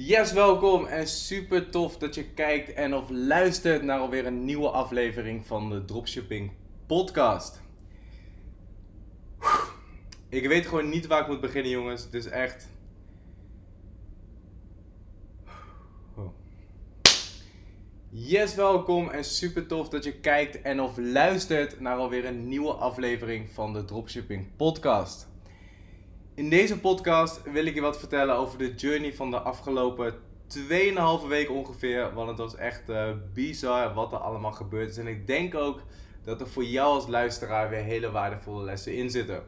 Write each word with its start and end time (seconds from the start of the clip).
Yes, 0.00 0.32
welkom 0.32 0.86
en 0.86 1.06
super 1.06 1.70
tof 1.70 1.96
dat 1.96 2.14
je 2.14 2.24
kijkt 2.24 2.72
en 2.72 2.94
of 2.94 3.10
luistert 3.10 3.82
naar 3.82 3.98
alweer 3.98 4.26
een 4.26 4.44
nieuwe 4.44 4.68
aflevering 4.68 5.46
van 5.46 5.70
de 5.70 5.84
Dropshipping 5.84 6.52
Podcast. 6.86 7.60
Ik 10.28 10.48
weet 10.48 10.66
gewoon 10.66 10.88
niet 10.88 11.06
waar 11.06 11.20
ik 11.20 11.26
moet 11.26 11.40
beginnen, 11.40 11.70
jongens. 11.70 12.04
Het 12.04 12.14
is 12.14 12.26
echt. 12.26 12.68
Yes, 18.08 18.54
welkom 18.54 19.08
en 19.08 19.24
super 19.24 19.66
tof 19.66 19.88
dat 19.88 20.04
je 20.04 20.20
kijkt 20.20 20.62
en 20.62 20.80
of 20.80 20.96
luistert 20.96 21.80
naar 21.80 21.96
alweer 21.96 22.24
een 22.24 22.48
nieuwe 22.48 22.72
aflevering 22.72 23.50
van 23.50 23.72
de 23.72 23.84
Dropshipping 23.84 24.56
Podcast. 24.56 25.27
In 26.38 26.50
deze 26.50 26.80
podcast 26.80 27.42
wil 27.52 27.66
ik 27.66 27.74
je 27.74 27.80
wat 27.80 27.98
vertellen 27.98 28.36
over 28.36 28.58
de 28.58 28.74
journey 28.74 29.14
van 29.14 29.30
de 29.30 29.38
afgelopen 29.38 30.14
2,5 30.58 31.28
week 31.28 31.50
ongeveer. 31.50 32.14
Want 32.14 32.28
het 32.28 32.38
was 32.38 32.56
echt 32.56 32.88
uh, 32.88 33.08
bizar 33.34 33.94
wat 33.94 34.12
er 34.12 34.18
allemaal 34.18 34.52
gebeurd 34.52 34.90
is. 34.90 34.96
En 34.96 35.06
ik 35.06 35.26
denk 35.26 35.54
ook 35.54 35.82
dat 36.24 36.40
er 36.40 36.48
voor 36.48 36.64
jou 36.64 36.94
als 36.94 37.06
luisteraar 37.06 37.70
weer 37.70 37.82
hele 37.82 38.10
waardevolle 38.10 38.64
lessen 38.64 38.94
in 38.94 39.10
zitten. 39.10 39.42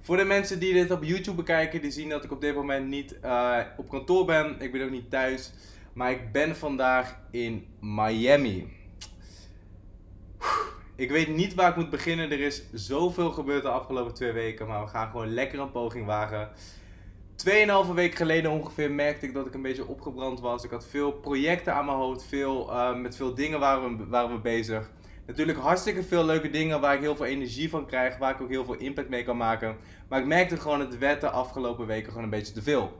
Voor 0.00 0.16
de 0.16 0.24
mensen 0.24 0.58
die 0.58 0.72
dit 0.72 0.90
op 0.90 1.04
YouTube 1.04 1.36
bekijken, 1.36 1.82
die 1.82 1.90
zien 1.90 2.08
dat 2.08 2.24
ik 2.24 2.32
op 2.32 2.40
dit 2.40 2.54
moment 2.54 2.88
niet 2.88 3.18
uh, 3.24 3.58
op 3.76 3.88
kantoor 3.88 4.24
ben. 4.24 4.56
Ik 4.60 4.72
ben 4.72 4.84
ook 4.84 4.90
niet 4.90 5.10
thuis. 5.10 5.52
Maar 5.92 6.10
ik 6.10 6.32
ben 6.32 6.56
vandaag 6.56 7.18
in 7.30 7.66
Miami. 7.80 8.83
Ik 10.96 11.10
weet 11.10 11.28
niet 11.28 11.54
waar 11.54 11.70
ik 11.70 11.76
moet 11.76 11.90
beginnen. 11.90 12.30
Er 12.30 12.40
is 12.40 12.62
zoveel 12.72 13.30
gebeurd 13.30 13.62
de 13.62 13.68
afgelopen 13.68 14.14
twee 14.14 14.32
weken. 14.32 14.66
Maar 14.66 14.84
we 14.84 14.90
gaan 14.90 15.10
gewoon 15.10 15.34
lekker 15.34 15.58
een 15.58 15.70
poging 15.70 16.06
wagen. 16.06 16.48
Tweeënhalve 17.34 17.94
week 17.94 18.14
geleden 18.14 18.50
ongeveer 18.50 18.90
merkte 18.90 19.26
ik 19.26 19.34
dat 19.34 19.46
ik 19.46 19.54
een 19.54 19.62
beetje 19.62 19.86
opgebrand 19.86 20.40
was. 20.40 20.64
Ik 20.64 20.70
had 20.70 20.86
veel 20.86 21.12
projecten 21.12 21.74
aan 21.74 21.84
mijn 21.84 21.96
hoofd. 21.96 22.24
Veel, 22.24 22.70
uh, 22.70 22.96
met 22.96 23.16
veel 23.16 23.34
dingen 23.34 23.60
waren 23.60 23.98
we, 23.98 24.06
waren 24.06 24.36
we 24.36 24.40
bezig. 24.40 24.90
Natuurlijk 25.26 25.58
hartstikke 25.58 26.02
veel 26.02 26.24
leuke 26.24 26.50
dingen 26.50 26.80
waar 26.80 26.94
ik 26.94 27.00
heel 27.00 27.16
veel 27.16 27.26
energie 27.26 27.70
van 27.70 27.86
krijg. 27.86 28.18
Waar 28.18 28.34
ik 28.34 28.40
ook 28.40 28.48
heel 28.48 28.64
veel 28.64 28.74
impact 28.74 29.08
mee 29.08 29.24
kan 29.24 29.36
maken. 29.36 29.76
Maar 30.08 30.20
ik 30.20 30.26
merkte 30.26 30.56
gewoon 30.56 30.80
het 30.80 30.98
werd 30.98 31.20
de 31.20 31.30
afgelopen 31.30 31.86
weken 31.86 32.08
gewoon 32.08 32.24
een 32.24 32.30
beetje 32.30 32.52
te 32.52 32.62
veel. 32.62 32.92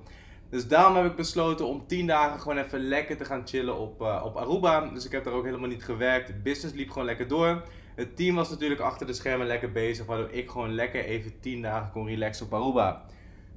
Dus 0.51 0.69
daarom 0.69 0.97
heb 0.97 1.05
ik 1.05 1.17
besloten 1.17 1.67
om 1.67 1.87
10 1.87 2.07
dagen 2.07 2.41
gewoon 2.41 2.59
even 2.59 2.81
lekker 2.81 3.17
te 3.17 3.25
gaan 3.25 3.47
chillen 3.47 3.79
op, 3.79 4.03
uh, 4.03 4.23
op 4.25 4.37
Aruba. 4.37 4.81
Dus 4.81 5.05
ik 5.05 5.13
heb 5.13 5.25
daar 5.25 5.33
ook 5.33 5.45
helemaal 5.45 5.69
niet 5.69 5.85
gewerkt. 5.85 6.27
De 6.27 6.35
business 6.35 6.75
liep 6.75 6.91
gewoon 6.91 7.07
lekker 7.07 7.29
door. 7.29 7.63
Het 7.95 8.17
team 8.17 8.35
was 8.35 8.51
natuurlijk 8.51 8.81
achter 8.81 9.07
de 9.07 9.13
schermen 9.13 9.47
lekker 9.47 9.73
bezig, 9.73 10.07
waardoor 10.07 10.31
ik 10.31 10.51
gewoon 10.51 10.75
lekker 10.75 11.05
even 11.05 11.41
10 11.41 11.63
dagen 11.63 11.91
kon 11.91 12.07
relaxen 12.07 12.47
op 12.47 12.55
Aruba. 12.55 13.05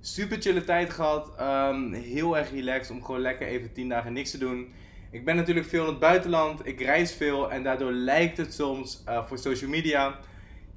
Super 0.01 0.41
chille 0.41 0.63
tijd 0.63 0.89
gehad, 0.89 1.31
um, 1.41 1.93
heel 1.93 2.37
erg 2.37 2.51
relaxed 2.51 2.95
om 2.95 3.03
gewoon 3.03 3.21
lekker 3.21 3.47
even 3.47 3.73
10 3.73 3.89
dagen 3.89 4.13
niks 4.13 4.31
te 4.31 4.37
doen. 4.37 4.73
Ik 5.11 5.25
ben 5.25 5.35
natuurlijk 5.35 5.67
veel 5.67 5.83
in 5.83 5.89
het 5.89 5.99
buitenland, 5.99 6.67
ik 6.67 6.81
reis 6.81 7.13
veel 7.13 7.51
en 7.51 7.63
daardoor 7.63 7.91
lijkt 7.91 8.37
het 8.37 8.53
soms 8.53 9.03
uh, 9.07 9.27
voor 9.27 9.37
social 9.37 9.69
media 9.69 10.19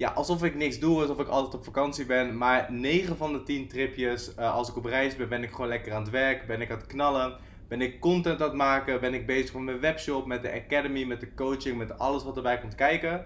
ja, 0.00 0.10
alsof 0.10 0.44
ik 0.44 0.54
niks 0.54 0.78
doe, 0.78 1.00
alsof 1.00 1.20
ik 1.20 1.28
altijd 1.28 1.54
op 1.54 1.64
vakantie 1.64 2.06
ben. 2.06 2.38
Maar 2.38 2.72
9 2.72 3.16
van 3.16 3.32
de 3.32 3.42
10 3.42 3.68
tripjes, 3.68 4.32
uh, 4.38 4.54
als 4.54 4.68
ik 4.68 4.76
op 4.76 4.84
reis 4.84 5.16
ben, 5.16 5.28
ben 5.28 5.42
ik 5.42 5.50
gewoon 5.50 5.68
lekker 5.68 5.92
aan 5.92 6.02
het 6.02 6.10
werk, 6.10 6.46
ben 6.46 6.60
ik 6.60 6.70
aan 6.70 6.76
het 6.76 6.86
knallen. 6.86 7.36
Ben 7.68 7.80
ik 7.80 8.00
content 8.00 8.40
aan 8.40 8.48
het 8.48 8.56
maken, 8.56 9.00
ben 9.00 9.14
ik 9.14 9.26
bezig 9.26 9.54
met 9.54 9.62
mijn 9.62 9.80
webshop, 9.80 10.26
met 10.26 10.42
de 10.42 10.52
academy, 10.52 11.04
met 11.04 11.20
de 11.20 11.34
coaching, 11.34 11.78
met 11.78 11.98
alles 11.98 12.24
wat 12.24 12.36
erbij 12.36 12.58
komt 12.58 12.74
kijken. 12.74 13.24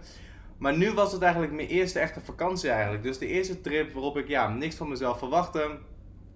Maar 0.58 0.76
nu 0.76 0.92
was 0.92 1.12
het 1.12 1.22
eigenlijk 1.22 1.52
mijn 1.52 1.68
eerste 1.68 1.98
echte 1.98 2.20
vakantie 2.20 2.70
eigenlijk. 2.70 3.02
Dus 3.02 3.18
de 3.18 3.26
eerste 3.26 3.60
trip 3.60 3.92
waarop 3.92 4.16
ik 4.16 4.28
ja, 4.28 4.48
niks 4.48 4.76
van 4.76 4.88
mezelf 4.88 5.18
verwachtte. 5.18 5.78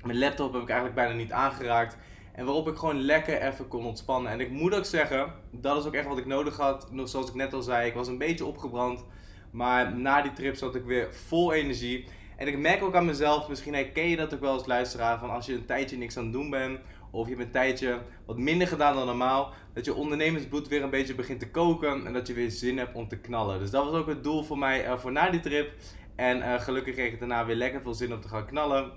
Mijn 0.03 0.19
laptop 0.19 0.53
heb 0.53 0.63
ik 0.63 0.69
eigenlijk 0.69 0.99
bijna 0.99 1.15
niet 1.15 1.33
aangeraakt. 1.33 1.97
En 2.33 2.45
waarop 2.45 2.69
ik 2.69 2.77
gewoon 2.77 3.01
lekker 3.01 3.43
even 3.43 3.69
kon 3.69 3.85
ontspannen. 3.85 4.33
En 4.33 4.41
ik 4.41 4.51
moet 4.51 4.75
ook 4.75 4.85
zeggen, 4.85 5.33
dat 5.51 5.81
is 5.81 5.87
ook 5.87 5.95
echt 5.95 6.07
wat 6.07 6.19
ik 6.19 6.27
nodig 6.27 6.57
had. 6.57 6.93
Nog 6.93 7.09
zoals 7.09 7.29
ik 7.29 7.35
net 7.35 7.53
al 7.53 7.63
zei, 7.63 7.89
ik 7.89 7.95
was 7.95 8.09
een 8.09 8.19
beetje 8.19 8.45
opgebrand. 8.45 9.05
Maar 9.51 9.97
na 9.97 10.23
die 10.23 10.33
trip 10.33 10.57
zat 10.57 10.75
ik 10.75 10.85
weer 10.85 11.15
vol 11.15 11.53
energie. 11.53 12.07
En 12.37 12.47
ik 12.47 12.59
merk 12.59 12.83
ook 12.83 12.95
aan 12.95 13.05
mezelf, 13.05 13.49
misschien 13.49 13.75
herken 13.75 14.09
je 14.09 14.17
dat 14.17 14.35
ook 14.35 14.41
wel 14.41 14.53
als 14.53 14.67
luisteraar, 14.67 15.19
van 15.19 15.31
als 15.31 15.47
je 15.47 15.55
een 15.55 15.67
tijdje 15.67 15.97
niks 15.97 16.17
aan 16.17 16.23
het 16.23 16.33
doen 16.33 16.51
bent, 16.51 16.81
of 17.11 17.29
je 17.29 17.35
hebt 17.35 17.47
een 17.47 17.53
tijdje 17.53 17.99
wat 18.25 18.39
minder 18.39 18.67
gedaan 18.67 18.95
dan 18.95 19.07
normaal, 19.07 19.53
dat 19.73 19.85
je 19.85 19.95
ondernemersbloed 19.95 20.69
weer 20.69 20.83
een 20.83 20.91
beetje 20.91 21.15
begint 21.15 21.41
te 21.41 21.51
koken 21.51 22.07
en 22.07 22.13
dat 22.13 22.27
je 22.27 22.33
weer 22.33 22.51
zin 22.51 22.79
hebt 22.79 22.95
om 22.95 23.09
te 23.09 23.19
knallen. 23.19 23.59
Dus 23.59 23.71
dat 23.71 23.85
was 23.85 23.95
ook 23.95 24.07
het 24.07 24.25
doel 24.25 24.43
voor 24.43 24.59
mij 24.59 24.87
uh, 24.87 24.99
voor 24.99 25.13
na 25.13 25.31
die 25.31 25.41
trip. 25.41 25.73
En 26.17 26.39
uh, 26.39 26.61
gelukkig 26.61 26.95
kreeg 26.95 27.13
ik 27.13 27.19
daarna 27.19 27.47
weer 27.47 27.57
lekker 27.57 27.83
veel 27.83 27.95
zin 27.95 28.13
om 28.13 28.21
te 28.21 28.29
gaan 28.29 28.47
knallen. 28.47 28.91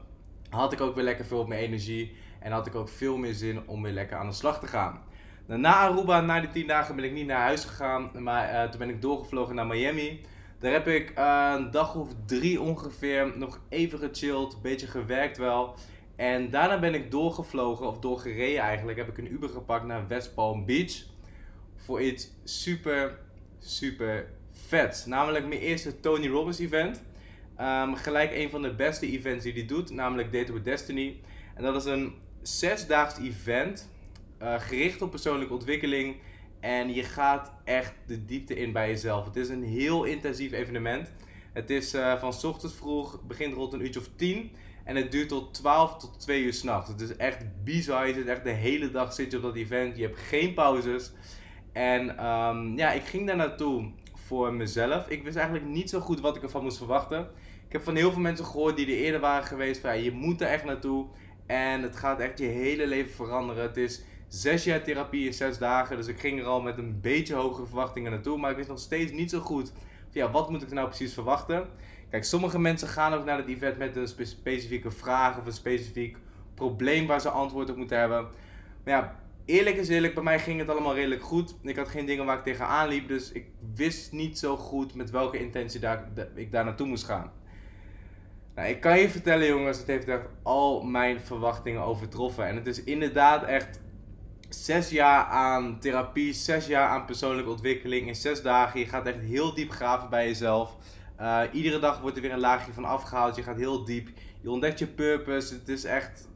Had 0.49 0.73
ik 0.73 0.81
ook 0.81 0.95
weer 0.95 1.03
lekker 1.03 1.25
veel 1.25 1.39
op 1.39 1.47
mijn 1.47 1.61
energie 1.61 2.15
en 2.39 2.51
had 2.51 2.67
ik 2.67 2.75
ook 2.75 2.89
veel 2.89 3.17
meer 3.17 3.33
zin 3.33 3.67
om 3.67 3.81
weer 3.81 3.93
lekker 3.93 4.17
aan 4.17 4.27
de 4.27 4.35
slag 4.35 4.59
te 4.59 4.67
gaan. 4.67 5.01
Na 5.45 5.75
Aruba, 5.75 6.21
na 6.21 6.39
die 6.39 6.49
10 6.49 6.67
dagen, 6.67 6.95
ben 6.95 7.05
ik 7.05 7.11
niet 7.11 7.27
naar 7.27 7.41
huis 7.41 7.63
gegaan, 7.63 8.11
maar 8.13 8.53
uh, 8.53 8.69
toen 8.69 8.79
ben 8.79 8.89
ik 8.89 9.01
doorgevlogen 9.01 9.55
naar 9.55 9.67
Miami. 9.67 10.21
Daar 10.59 10.71
heb 10.71 10.87
ik 10.87 11.11
een 11.15 11.71
dag 11.71 11.95
of 11.95 12.09
drie 12.25 12.61
ongeveer 12.61 13.37
nog 13.37 13.59
even 13.69 13.99
gechilled, 13.99 14.53
een 14.53 14.61
beetje 14.61 14.87
gewerkt 14.87 15.37
wel. 15.37 15.75
En 16.15 16.49
daarna 16.49 16.79
ben 16.79 16.93
ik 16.93 17.11
doorgevlogen, 17.11 17.87
of 17.87 17.99
doorgereden 17.99 18.61
eigenlijk, 18.61 18.97
heb 18.97 19.07
ik 19.07 19.17
een 19.17 19.33
Uber 19.33 19.49
gepakt 19.49 19.85
naar 19.85 20.07
West 20.07 20.33
Palm 20.33 20.65
Beach. 20.65 20.93
Voor 21.75 22.01
iets 22.01 22.31
super, 22.43 23.19
super 23.59 24.31
vet. 24.51 25.03
Namelijk 25.07 25.47
mijn 25.47 25.61
eerste 25.61 25.99
Tony 25.99 26.27
Robbins 26.27 26.59
event. 26.59 27.03
Um, 27.61 27.95
gelijk 27.95 28.31
een 28.33 28.49
van 28.49 28.61
de 28.61 28.73
beste 28.73 29.11
events 29.11 29.43
die 29.43 29.53
hij 29.53 29.65
doet, 29.65 29.89
namelijk 29.89 30.33
Date 30.33 30.53
with 30.53 30.65
Destiny. 30.65 31.19
En 31.55 31.63
dat 31.63 31.75
is 31.75 31.85
een 31.85 32.13
zesdaags 32.41 33.17
event, 33.17 33.89
uh, 34.41 34.59
gericht 34.59 35.01
op 35.01 35.09
persoonlijke 35.09 35.53
ontwikkeling 35.53 36.15
en 36.59 36.93
je 36.93 37.03
gaat 37.03 37.51
echt 37.63 37.93
de 38.07 38.25
diepte 38.25 38.55
in 38.55 38.71
bij 38.71 38.87
jezelf. 38.89 39.25
Het 39.25 39.35
is 39.35 39.49
een 39.49 39.63
heel 39.63 40.03
intensief 40.03 40.51
evenement. 40.51 41.11
Het 41.53 41.69
is 41.69 41.93
uh, 41.93 42.19
van 42.19 42.49
ochtends 42.49 42.75
vroeg, 42.75 43.21
begint 43.27 43.53
rond 43.53 43.73
een 43.73 43.81
uurtje 43.81 43.99
of 43.99 44.09
10. 44.15 44.51
En 44.83 44.95
het 44.95 45.11
duurt 45.11 45.29
tot 45.29 45.53
12 45.53 45.97
tot 45.97 46.19
2 46.19 46.43
uur 46.43 46.53
s'nachts. 46.53 46.89
Het 46.89 47.01
is 47.01 47.15
echt 47.15 47.63
bizar. 47.63 48.07
Je 48.07 48.13
zit 48.13 48.27
echt 48.27 48.43
de 48.43 48.49
hele 48.49 48.91
dag 48.91 49.13
zit 49.13 49.31
je 49.31 49.37
op 49.37 49.43
dat 49.43 49.55
event. 49.55 49.97
Je 49.97 50.03
hebt 50.03 50.19
geen 50.19 50.53
pauzes. 50.53 51.11
En 51.71 52.25
um, 52.25 52.77
ja, 52.77 52.91
ik 52.91 53.03
ging 53.03 53.27
daar 53.27 53.35
naartoe 53.35 53.91
voor 54.13 54.53
mezelf. 54.53 55.07
Ik 55.07 55.23
wist 55.23 55.35
eigenlijk 55.35 55.65
niet 55.67 55.89
zo 55.89 55.99
goed 55.99 56.21
wat 56.21 56.35
ik 56.35 56.43
ervan 56.43 56.63
moest 56.63 56.77
verwachten. 56.77 57.19
Ik 57.65 57.71
heb 57.71 57.83
van 57.83 57.95
heel 57.95 58.11
veel 58.11 58.21
mensen 58.21 58.45
gehoord 58.45 58.75
die 58.75 58.85
er 58.85 59.03
eerder 59.03 59.19
waren 59.19 59.43
geweest. 59.43 59.81
Van, 59.81 59.89
ja, 59.89 60.03
je 60.03 60.11
moet 60.11 60.41
er 60.41 60.47
echt 60.47 60.65
naartoe. 60.65 61.05
En 61.45 61.81
het 61.81 61.95
gaat 61.95 62.19
echt 62.19 62.39
je 62.39 62.45
hele 62.45 62.87
leven 62.87 63.11
veranderen. 63.11 63.63
Het 63.63 63.77
is 63.77 64.01
zes 64.27 64.63
jaar 64.63 64.83
therapie 64.83 65.25
in 65.25 65.33
zes 65.33 65.57
dagen. 65.57 65.97
Dus 65.97 66.07
ik 66.07 66.19
ging 66.19 66.39
er 66.39 66.45
al 66.45 66.61
met 66.61 66.77
een 66.77 67.01
beetje 67.01 67.35
hogere 67.35 67.65
verwachtingen 67.65 68.11
naartoe. 68.11 68.37
Maar 68.37 68.51
ik 68.51 68.57
wist 68.57 68.69
nog 68.69 68.79
steeds 68.79 69.11
niet 69.11 69.29
zo 69.29 69.39
goed. 69.39 69.71
Ja, 70.11 70.31
wat 70.31 70.49
moet 70.49 70.61
ik 70.61 70.71
nou 70.71 70.87
precies 70.87 71.13
verwachten? 71.13 71.67
Kijk, 72.11 72.23
sommige 72.23 72.59
mensen 72.59 72.87
gaan 72.87 73.13
ook 73.13 73.25
naar 73.25 73.37
het 73.37 73.47
event 73.47 73.77
met 73.77 73.95
een 73.95 74.07
spe 74.07 74.25
specifieke 74.25 74.91
vraag 74.91 75.39
of 75.39 75.45
een 75.45 75.53
specifiek 75.53 76.17
probleem 76.53 77.07
waar 77.07 77.21
ze 77.21 77.29
antwoord 77.29 77.69
op 77.69 77.75
moeten 77.75 77.99
hebben. 77.99 78.27
Maar 78.83 78.93
ja, 78.93 79.19
eerlijk 79.45 79.75
is 79.75 79.87
eerlijk, 79.87 80.13
bij 80.13 80.23
mij 80.23 80.39
ging 80.39 80.59
het 80.59 80.69
allemaal 80.69 80.95
redelijk 80.95 81.23
goed. 81.23 81.55
Ik 81.61 81.75
had 81.75 81.89
geen 81.89 82.05
dingen 82.05 82.25
waar 82.25 82.37
ik 82.37 82.43
tegenaan 82.43 82.87
liep, 82.87 83.07
dus 83.07 83.31
ik 83.31 83.45
wist 83.75 84.11
niet 84.11 84.39
zo 84.39 84.57
goed 84.57 84.95
met 84.95 85.09
welke 85.09 85.39
intentie 85.39 85.79
ik 86.35 86.51
daar 86.51 86.65
naartoe 86.65 86.87
moest 86.87 87.03
gaan. 87.03 87.31
Nou, 88.55 88.67
ik 88.67 88.81
kan 88.81 88.99
je 88.99 89.09
vertellen 89.09 89.47
jongens, 89.47 89.77
het 89.77 89.87
heeft 89.87 90.07
echt 90.07 90.25
al 90.43 90.83
mijn 90.83 91.21
verwachtingen 91.21 91.81
overtroffen. 91.81 92.47
En 92.47 92.55
het 92.55 92.67
is 92.67 92.83
inderdaad 92.83 93.43
echt 93.43 93.79
zes 94.49 94.89
jaar 94.89 95.25
aan 95.25 95.79
therapie, 95.79 96.33
zes 96.33 96.67
jaar 96.67 96.89
aan 96.89 97.05
persoonlijke 97.05 97.49
ontwikkeling 97.49 98.07
in 98.07 98.15
zes 98.15 98.41
dagen. 98.41 98.79
Je 98.79 98.85
gaat 98.85 99.05
echt 99.05 99.19
heel 99.19 99.53
diep 99.53 99.71
graven 99.71 100.09
bij 100.09 100.27
jezelf. 100.27 100.77
Uh, 101.21 101.41
iedere 101.51 101.79
dag 101.79 101.99
wordt 101.99 102.15
er 102.15 102.21
weer 102.21 102.31
een 102.31 102.39
laagje 102.39 102.73
van 102.73 102.85
afgehaald. 102.85 103.35
Je 103.35 103.43
gaat 103.43 103.57
heel 103.57 103.85
diep. 103.85 104.09
Je 104.41 104.51
ontdekt 104.51 104.79
je 104.79 104.87
purpose. 104.87 105.53
Het 105.53 105.69
is 105.69 105.83
echt 105.83 106.27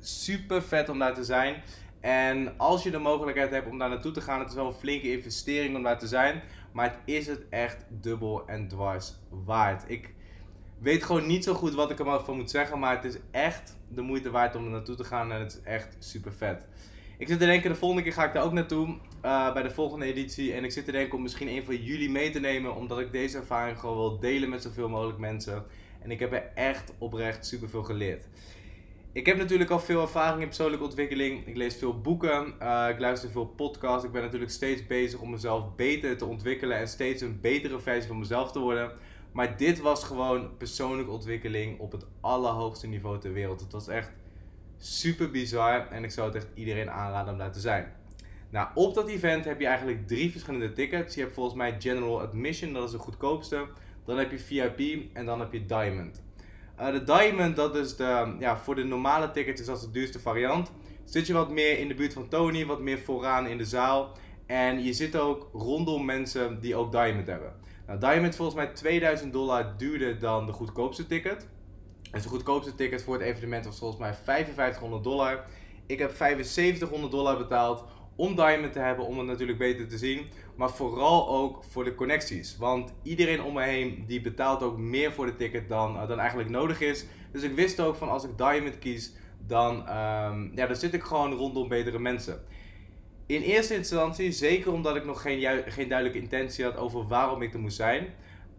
super 0.00 0.62
vet 0.62 0.88
om 0.88 0.98
daar 0.98 1.14
te 1.14 1.24
zijn. 1.24 1.62
En 2.00 2.58
als 2.58 2.82
je 2.82 2.90
de 2.90 2.98
mogelijkheid 2.98 3.50
hebt 3.50 3.68
om 3.68 3.78
daar 3.78 3.88
naartoe 3.88 4.12
te 4.12 4.20
gaan, 4.20 4.38
het 4.38 4.48
is 4.48 4.54
wel 4.54 4.66
een 4.66 4.72
flinke 4.72 5.12
investering 5.12 5.76
om 5.76 5.82
daar 5.82 5.98
te 5.98 6.06
zijn. 6.06 6.42
Maar 6.72 6.90
het 6.90 6.98
is 7.04 7.26
het 7.26 7.48
echt 7.50 7.84
dubbel 7.88 8.46
en 8.46 8.68
dwars 8.68 9.14
waard. 9.44 9.84
Ik 9.86 10.14
weet 10.78 11.04
gewoon 11.04 11.26
niet 11.26 11.44
zo 11.44 11.54
goed 11.54 11.74
wat 11.74 11.90
ik 11.90 11.98
er 11.98 12.20
van 12.20 12.36
moet 12.36 12.50
zeggen. 12.50 12.78
Maar 12.78 12.94
het 12.94 13.04
is 13.04 13.18
echt 13.30 13.76
de 13.88 14.02
moeite 14.02 14.30
waard 14.30 14.56
om 14.56 14.64
er 14.64 14.70
naartoe 14.70 14.96
te 14.96 15.04
gaan. 15.04 15.32
En 15.32 15.40
het 15.40 15.52
is 15.52 15.60
echt 15.60 15.96
super 15.98 16.32
vet. 16.32 16.66
Ik 17.18 17.28
zit 17.28 17.38
te 17.38 17.46
denken, 17.46 17.70
de 17.70 17.76
volgende 17.76 18.02
keer 18.02 18.12
ga 18.12 18.24
ik 18.24 18.32
daar 18.32 18.44
ook 18.44 18.52
naartoe. 18.52 18.98
Uh, 19.26 19.52
bij 19.52 19.62
de 19.62 19.70
volgende 19.70 20.04
editie. 20.04 20.52
En 20.52 20.64
ik 20.64 20.72
zit 20.72 20.84
te 20.84 20.92
denken 20.92 21.16
om 21.16 21.22
misschien 21.22 21.48
een 21.48 21.64
van 21.64 21.76
jullie 21.76 22.10
mee 22.10 22.30
te 22.30 22.40
nemen. 22.40 22.74
Omdat 22.74 22.98
ik 22.98 23.12
deze 23.12 23.38
ervaring 23.38 23.78
gewoon 23.78 23.96
wil 23.96 24.18
delen 24.18 24.48
met 24.48 24.62
zoveel 24.62 24.88
mogelijk 24.88 25.18
mensen. 25.18 25.64
En 26.02 26.10
ik 26.10 26.18
heb 26.18 26.32
er 26.32 26.50
echt 26.54 26.92
oprecht 26.98 27.46
super 27.46 27.68
veel 27.68 27.82
geleerd. 27.82 28.24
Ik 29.12 29.26
heb 29.26 29.36
natuurlijk 29.36 29.70
al 29.70 29.80
veel 29.80 30.00
ervaring 30.00 30.40
in 30.40 30.46
persoonlijke 30.46 30.84
ontwikkeling. 30.84 31.46
Ik 31.46 31.56
lees 31.56 31.76
veel 31.76 32.00
boeken. 32.00 32.54
Uh, 32.62 32.86
ik 32.90 32.98
luister 32.98 33.30
veel 33.30 33.46
podcasts. 33.46 34.04
Ik 34.04 34.12
ben 34.12 34.22
natuurlijk 34.22 34.50
steeds 34.50 34.86
bezig 34.86 35.20
om 35.20 35.30
mezelf 35.30 35.74
beter 35.74 36.16
te 36.16 36.24
ontwikkelen. 36.24 36.78
En 36.78 36.88
steeds 36.88 37.22
een 37.22 37.40
betere 37.40 37.80
versie 37.80 38.08
van 38.08 38.18
mezelf 38.18 38.52
te 38.52 38.58
worden. 38.58 38.92
Maar 39.32 39.56
dit 39.56 39.80
was 39.80 40.04
gewoon 40.04 40.56
persoonlijke 40.56 41.10
ontwikkeling 41.10 41.78
op 41.78 41.92
het 41.92 42.06
allerhoogste 42.20 42.86
niveau 42.86 43.18
ter 43.18 43.32
wereld. 43.32 43.60
Het 43.60 43.72
was 43.72 43.88
echt 43.88 44.12
Super 44.78 45.30
bizar 45.30 45.88
en 45.90 46.04
ik 46.04 46.10
zou 46.10 46.26
het 46.26 46.36
echt 46.36 46.48
iedereen 46.54 46.90
aanraden 46.90 47.32
om 47.32 47.38
daar 47.38 47.52
te 47.52 47.60
zijn. 47.60 47.92
Nou, 48.50 48.68
op 48.74 48.94
dat 48.94 49.08
event 49.08 49.44
heb 49.44 49.60
je 49.60 49.66
eigenlijk 49.66 50.06
drie 50.06 50.30
verschillende 50.30 50.72
tickets. 50.72 51.14
Je 51.14 51.20
hebt 51.20 51.34
volgens 51.34 51.56
mij 51.56 51.76
General 51.78 52.20
Admission, 52.20 52.72
dat 52.72 52.84
is 52.84 52.90
de 52.90 52.98
goedkoopste. 52.98 53.66
Dan 54.04 54.18
heb 54.18 54.30
je 54.30 54.38
VIP 54.38 55.08
en 55.12 55.26
dan 55.26 55.40
heb 55.40 55.52
je 55.52 55.66
Diamond. 55.66 56.22
Uh, 56.80 56.92
de 56.92 57.04
Diamond, 57.04 57.56
dat 57.56 57.76
is 57.76 57.96
de, 57.96 58.36
ja, 58.38 58.58
voor 58.58 58.74
de 58.74 58.84
normale 58.84 59.30
tickets 59.30 59.60
is 59.60 59.66
dat 59.66 59.80
de 59.80 59.90
duurste 59.90 60.20
variant. 60.20 60.72
Zit 61.04 61.26
je 61.26 61.32
wat 61.32 61.50
meer 61.50 61.78
in 61.78 61.88
de 61.88 61.94
buurt 61.94 62.12
van 62.12 62.28
Tony, 62.28 62.66
wat 62.66 62.80
meer 62.80 62.98
vooraan 62.98 63.46
in 63.46 63.58
de 63.58 63.64
zaal. 63.64 64.12
En 64.46 64.82
je 64.84 64.92
zit 64.92 65.16
ook 65.16 65.48
rondom 65.52 66.04
mensen 66.04 66.60
die 66.60 66.76
ook 66.76 66.92
Diamond 66.92 67.26
hebben. 67.26 67.52
Nou, 67.86 67.98
Diamond 68.00 68.36
volgens 68.36 68.56
mij 68.56 68.66
2000 68.66 69.32
dollar 69.32 69.74
duurder 69.76 70.18
dan 70.18 70.46
de 70.46 70.52
goedkoopste 70.52 71.06
ticket. 71.06 71.48
Dus 72.10 72.22
de 72.22 72.28
goedkoopste 72.28 72.74
ticket 72.74 73.02
voor 73.02 73.14
het 73.14 73.22
evenement 73.22 73.64
was 73.64 73.78
volgens 73.78 74.00
mij 74.00 74.14
5500 74.14 75.04
dollar. 75.04 75.44
Ik 75.86 75.98
heb 75.98 76.14
7500 76.14 77.12
dollar 77.12 77.36
betaald 77.36 77.84
om 78.16 78.34
Diamond 78.34 78.72
te 78.72 78.78
hebben, 78.78 79.06
om 79.06 79.18
het 79.18 79.26
natuurlijk 79.26 79.58
beter 79.58 79.88
te 79.88 79.98
zien. 79.98 80.26
Maar 80.56 80.70
vooral 80.70 81.28
ook 81.28 81.64
voor 81.64 81.84
de 81.84 81.94
connecties. 81.94 82.56
Want 82.56 82.92
iedereen 83.02 83.42
om 83.42 83.54
me 83.54 83.62
heen 83.62 84.04
die 84.06 84.20
betaalt 84.20 84.62
ook 84.62 84.78
meer 84.78 85.12
voor 85.12 85.26
de 85.26 85.36
ticket 85.36 85.68
dan, 85.68 85.96
uh, 85.96 86.08
dan 86.08 86.18
eigenlijk 86.18 86.50
nodig 86.50 86.80
is. 86.80 87.04
Dus 87.32 87.42
ik 87.42 87.54
wist 87.54 87.80
ook 87.80 87.96
van 87.96 88.08
als 88.08 88.24
ik 88.24 88.38
Diamond 88.38 88.78
kies, 88.78 89.12
dan, 89.46 89.76
um, 89.78 90.52
ja, 90.54 90.66
dan 90.66 90.76
zit 90.76 90.94
ik 90.94 91.02
gewoon 91.02 91.32
rondom 91.32 91.68
betere 91.68 91.98
mensen. 91.98 92.42
In 93.26 93.42
eerste 93.42 93.74
instantie, 93.74 94.32
zeker 94.32 94.72
omdat 94.72 94.96
ik 94.96 95.04
nog 95.04 95.22
geen, 95.22 95.62
geen 95.66 95.88
duidelijke 95.88 96.22
intentie 96.22 96.64
had 96.64 96.76
over 96.76 97.06
waarom 97.06 97.42
ik 97.42 97.54
er 97.54 97.60
moest 97.60 97.76
zijn, 97.76 98.02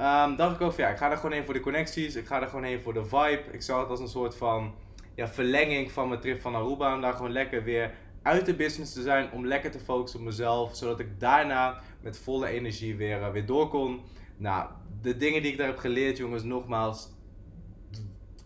um, 0.02 0.36
dacht 0.36 0.56
ik 0.56 0.62
ook 0.62 0.74
van 0.74 0.84
ja, 0.84 0.90
ik 0.90 0.98
ga 0.98 1.12
er 1.12 1.18
gewoon 1.18 1.32
heen 1.32 1.46
voor 1.46 1.54
de 1.54 1.60
connecties, 1.60 2.16
ik 2.16 2.26
ga 2.26 2.42
er 2.42 2.48
gewoon 2.48 2.64
heen 2.64 2.82
voor 2.82 2.94
de 2.94 3.06
vibe. 3.06 3.44
Ik 3.52 3.62
zag 3.62 3.80
het 3.80 3.90
als 3.90 4.00
een 4.00 4.08
soort 4.08 4.36
van 4.36 4.74
ja, 5.16 5.28
verlenging 5.28 5.92
van 5.92 6.08
mijn 6.08 6.20
trip 6.20 6.42
van 6.42 6.56
Aruba, 6.56 6.96
om 6.96 7.02
daar 7.02 7.14
gewoon 7.14 7.32
lekker 7.32 7.64
weer 7.64 7.92
uit 8.22 8.46
de 8.46 8.56
business 8.56 8.94
te 8.94 9.02
zijn, 9.02 9.32
om 9.32 9.46
lekker 9.46 9.72
te 9.72 9.80
focussen 9.80 10.20
op 10.20 10.26
mezelf, 10.26 10.76
zodat 10.76 11.00
ik 11.00 11.20
daarna 11.20 11.82
met 12.02 12.20
volle 12.20 12.48
energie 12.48 12.96
weer, 12.96 13.20
uh, 13.20 13.32
weer 13.32 13.46
door 13.46 13.70
kon. 13.70 14.02
Nou, 14.38 14.70
de 15.02 15.18
dingen 15.18 15.42
die 15.42 15.52
ik 15.52 15.58
daar 15.58 15.68
heb 15.68 15.78
geleerd, 15.78 16.18
jongens, 16.18 16.44
nogmaals, 16.44 17.10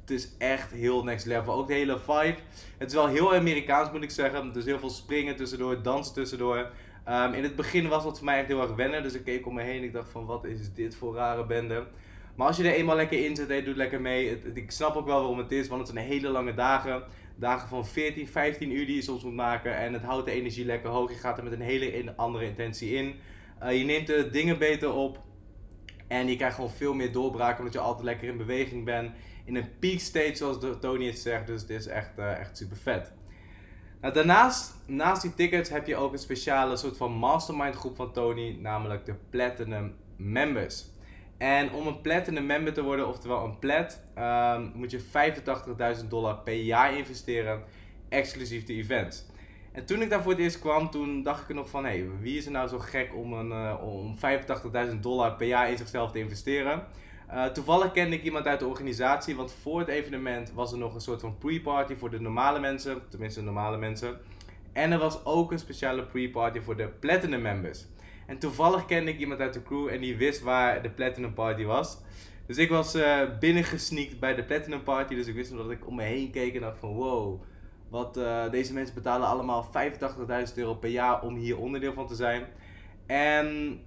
het 0.02 0.10
is 0.10 0.30
echt 0.38 0.72
heel 0.72 1.04
next 1.04 1.26
level. 1.26 1.54
Ook 1.54 1.68
de 1.68 1.74
hele 1.74 2.00
vibe. 2.00 2.38
Het 2.78 2.88
is 2.88 2.94
wel 2.94 3.08
heel 3.08 3.36
Amerikaans, 3.36 3.92
moet 3.92 4.04
ik 4.04 4.10
zeggen. 4.10 4.54
Dus 4.54 4.66
heel 4.66 4.80
veel 4.80 4.90
springen 4.90 5.36
tussendoor, 5.36 5.82
dansen 5.82 6.14
tussendoor. 6.14 6.70
Um, 7.10 7.34
in 7.34 7.44
het 7.44 7.56
begin 7.56 7.88
was 7.88 8.04
dat 8.04 8.18
voor 8.18 8.26
mij 8.26 8.40
echt 8.40 8.48
heel 8.48 8.62
erg 8.62 8.76
wennen. 8.76 9.04
Dus 9.04 9.14
ik 9.14 9.24
keek 9.24 9.48
om 9.48 9.54
me 9.54 9.62
heen 9.62 9.78
en 9.78 9.84
ik 9.84 9.94
dacht 9.94 10.10
van, 10.10 10.26
wat 10.26 10.46
is 10.46 10.74
dit 10.74 10.96
voor 10.96 11.16
rare 11.16 11.46
bende? 11.46 11.88
Maar 12.36 12.48
als 12.48 12.58
je 12.58 12.64
er 12.64 12.74
eenmaal 12.74 12.96
lekker 12.96 13.26
in 13.26 13.36
zit 13.36 13.50
je 13.50 13.64
doet 13.64 13.76
lekker 13.76 14.02
mee. 14.02 14.42
ik 14.54 14.72
snap 14.72 14.96
ook 14.96 15.06
wel 15.06 15.20
waarom 15.20 15.38
het 15.38 15.52
is, 15.52 15.68
want 15.68 15.82
het 15.82 15.92
zijn 15.96 16.06
hele 16.06 16.30
lange 16.30 16.54
dagen. 16.54 17.04
Dagen 17.42 17.68
van 17.68 17.86
14, 17.86 18.28
15 18.28 18.72
uur 18.72 18.86
die 18.86 18.96
je 18.96 19.02
soms 19.02 19.24
moet 19.24 19.34
maken. 19.34 19.78
En 19.78 19.94
het 19.94 20.02
houdt 20.02 20.26
de 20.26 20.32
energie 20.32 20.66
lekker 20.66 20.90
hoog. 20.90 21.12
Je 21.12 21.18
gaat 21.18 21.38
er 21.38 21.44
met 21.44 21.54
een 21.54 21.62
hele 21.62 22.14
andere 22.16 22.46
intentie 22.46 22.94
in. 22.94 23.16
Uh, 23.64 23.78
je 23.78 23.84
neemt 23.84 24.08
de 24.08 24.30
dingen 24.30 24.58
beter 24.58 24.94
op. 24.94 25.20
En 26.08 26.28
je 26.28 26.36
krijgt 26.36 26.56
gewoon 26.56 26.72
veel 26.72 26.94
meer 26.94 27.12
doorbraken 27.12 27.58
omdat 27.58 27.74
je 27.74 27.80
altijd 27.80 28.06
lekker 28.06 28.28
in 28.28 28.38
beweging 28.38 28.86
bent. 28.86 29.12
In 29.46 29.56
een 29.56 29.80
peak 29.80 30.00
state 30.00 30.36
zoals 30.36 30.58
Tony 30.80 31.06
het 31.06 31.20
zegt. 31.20 31.48
Dus 31.48 31.62
het 31.62 31.70
is 31.70 31.88
echt, 31.88 32.20
uh, 32.20 32.40
echt 32.40 32.58
super 32.58 32.78
vet. 32.78 33.12
Nou, 34.02 34.14
daarnaast, 34.14 34.74
naast 34.86 35.22
die 35.22 35.34
tickets 35.34 35.70
heb 35.70 35.88
je 35.88 35.96
ook 35.96 36.12
een 36.12 36.20
speciale 36.20 36.78
soort 36.78 36.98
van 36.98 37.12
mastermind 37.12 37.76
groep 37.76 37.96
van 37.96 38.14
Tony. 38.14 38.58
Namelijk 38.60 39.06
de 39.06 39.16
Platinum 39.30 39.96
Members. 40.16 40.91
En 41.42 41.72
om 41.72 41.88
een 41.88 42.02
Platinum 42.02 42.46
Member 42.46 42.74
te 42.74 42.84
worden, 42.84 43.08
oftewel 43.08 43.44
een 43.44 43.60
Plat, 43.60 44.02
um, 44.18 44.72
moet 44.76 44.92
je 44.92 45.00
85.000 46.02 46.08
dollar 46.08 46.36
per 46.36 46.54
jaar 46.54 46.98
investeren. 46.98 47.64
Exclusief 48.10 48.64
de 48.64 48.74
events. 48.74 49.26
En 49.72 49.86
toen 49.86 50.02
ik 50.02 50.10
daar 50.10 50.22
voor 50.22 50.32
het 50.32 50.42
eerst 50.42 50.60
kwam, 50.60 50.90
toen 50.90 51.24
dacht 51.24 51.42
ik 51.42 51.50
er 51.50 51.56
nog 51.56 51.70
van, 51.70 51.86
hé, 51.86 51.90
hey, 51.90 52.10
wie 52.20 52.38
is 52.38 52.46
er 52.46 52.52
nou 52.52 52.68
zo 52.68 52.80
gek 52.80 53.16
om, 53.16 53.34
een, 53.34 53.50
uh, 53.50 53.76
om 53.84 54.16
85.000 54.90 55.00
dollar 55.00 55.36
per 55.36 55.48
jaar 55.48 55.70
in 55.70 55.78
zichzelf 55.78 56.12
te 56.12 56.20
investeren? 56.20 56.84
Uh, 57.32 57.46
toevallig 57.46 57.92
kende 57.92 58.16
ik 58.16 58.24
iemand 58.24 58.46
uit 58.46 58.60
de 58.60 58.68
organisatie, 58.68 59.36
want 59.36 59.54
voor 59.62 59.80
het 59.80 59.90
evenement 59.90 60.52
was 60.52 60.72
er 60.72 60.78
nog 60.78 60.94
een 60.94 61.02
soort 61.02 61.22
van 61.22 61.38
pre-party 61.38 61.96
voor 61.96 62.10
de 62.10 62.22
normale 62.22 62.60
mensen, 62.60 63.02
tenminste 63.10 63.42
normale 63.42 63.78
mensen. 63.78 64.18
En 64.74 64.92
er 64.92 65.00
was 65.00 65.26
ook 65.26 65.52
een 65.52 65.60
speciale 65.60 66.04
pre-party 66.04 66.60
voor 66.60 66.76
de 66.78 66.88
Platinum 66.88 67.42
members. 67.42 67.86
En 68.32 68.38
toevallig 68.38 68.86
kende 68.86 69.12
ik 69.12 69.20
iemand 69.20 69.40
uit 69.40 69.54
de 69.54 69.64
crew 69.64 69.88
en 69.88 70.02
die 70.02 70.18
wist 70.18 70.42
waar 70.42 70.82
de 70.82 70.90
Platinum 70.90 71.34
Party 71.34 71.64
was. 71.64 71.98
Dus 72.46 72.58
ik 72.58 72.70
was 72.70 72.96
uh, 72.96 73.20
binnengesneakt 73.40 74.20
bij 74.20 74.36
de 74.36 74.44
Platinum 74.44 74.84
Party, 74.84 75.16
dus 75.16 75.28
ik 75.28 75.36
wist 75.36 75.52
dat 75.52 75.72
ik 75.72 75.88
om 75.88 75.96
me 75.96 76.04
heen 76.04 76.32
keek 76.32 76.56
en 76.56 76.62
dacht 76.62 76.80
van 76.80 76.94
wow, 76.94 77.42
wat, 77.90 78.18
uh, 78.18 78.50
deze 78.50 78.74
mensen 78.74 78.96
betalen 78.96 79.28
allemaal 79.28 79.70
85.000 80.48 80.54
euro 80.56 80.76
per 80.76 80.90
jaar 80.90 81.22
om 81.22 81.36
hier 81.36 81.58
onderdeel 81.58 81.94
van 81.94 82.08
te 82.08 82.16
zijn. 82.16 82.46
En 83.06 83.80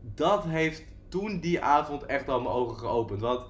dat 0.00 0.44
heeft 0.44 0.84
toen 1.08 1.40
die 1.40 1.60
avond 1.60 2.06
echt 2.06 2.28
al 2.28 2.40
mijn 2.40 2.54
ogen 2.54 2.78
geopend. 2.78 3.20
Want 3.20 3.46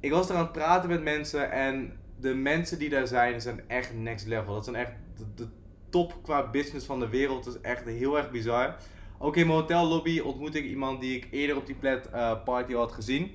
ik 0.00 0.10
was 0.10 0.28
er 0.28 0.36
aan 0.36 0.42
het 0.42 0.52
praten 0.52 0.88
met 0.88 1.02
mensen 1.02 1.50
en 1.50 1.92
de 2.20 2.34
mensen 2.34 2.78
die 2.78 2.88
daar 2.88 3.06
zijn, 3.06 3.40
zijn 3.40 3.68
echt 3.68 3.94
next 3.94 4.26
level. 4.26 4.54
Dat 4.54 4.64
zijn 4.64 4.76
echt 4.76 4.92
de, 5.34 5.48
top 5.90 6.22
qua 6.22 6.50
business 6.50 6.86
van 6.86 7.00
de 7.00 7.08
wereld. 7.08 7.44
Dat 7.44 7.54
is 7.54 7.60
echt 7.60 7.84
heel 7.84 8.16
erg 8.16 8.30
bizar. 8.30 8.76
Ook 9.24 9.36
in 9.36 9.46
mijn 9.46 9.58
hotellobby 9.58 10.20
ontmoette 10.20 10.58
ik 10.58 10.64
iemand 10.64 11.00
die 11.00 11.16
ik 11.16 11.28
eerder 11.30 11.56
op 11.56 11.66
die 11.66 11.74
plat 11.74 12.08
uh, 12.14 12.42
party 12.44 12.72
had 12.72 12.92
gezien. 12.92 13.30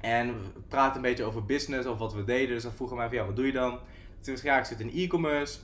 En 0.00 0.34
praten 0.68 0.96
een 0.96 1.02
beetje 1.02 1.24
over 1.24 1.44
business, 1.44 1.86
of 1.86 1.98
wat 1.98 2.14
we 2.14 2.24
deden. 2.24 2.48
Dus 2.48 2.62
dan 2.62 2.72
vroegen 2.72 2.96
mij 2.96 3.08
van, 3.08 3.16
ja, 3.16 3.26
wat 3.26 3.36
doe 3.36 3.46
je 3.46 3.52
dan? 3.52 3.78
Toen 4.20 4.36
zei 4.36 4.52
ja, 4.52 4.58
ik 4.58 4.64
zit 4.64 4.80
in 4.80 4.90
e-commerce, 4.94 5.58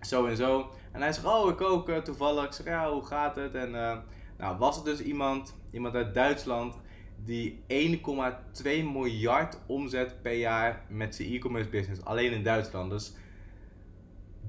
zo 0.00 0.26
en 0.26 0.36
zo. 0.36 0.70
En 0.92 1.00
hij 1.00 1.12
zegt, 1.12 1.26
oh, 1.26 1.50
ik 1.50 1.60
ook 1.60 1.88
uh, 1.88 1.96
toevallig. 1.96 2.44
Ik 2.44 2.52
zeg, 2.52 2.66
ja, 2.66 2.92
hoe 2.92 3.06
gaat 3.06 3.36
het? 3.36 3.54
En 3.54 3.68
uh, 3.68 3.96
nou, 4.38 4.58
was 4.58 4.76
het 4.76 4.84
dus 4.84 5.02
iemand, 5.02 5.54
iemand 5.72 5.94
uit 5.94 6.14
Duitsland, 6.14 6.78
die 7.24 7.62
1,2 7.68 8.62
miljard 8.64 9.58
omzet 9.66 10.22
per 10.22 10.34
jaar 10.34 10.84
met 10.88 11.14
zijn 11.14 11.32
e-commerce 11.32 11.68
business. 11.68 12.04
Alleen 12.04 12.32
in 12.32 12.42
Duitsland. 12.42 12.90
Dus 12.90 13.12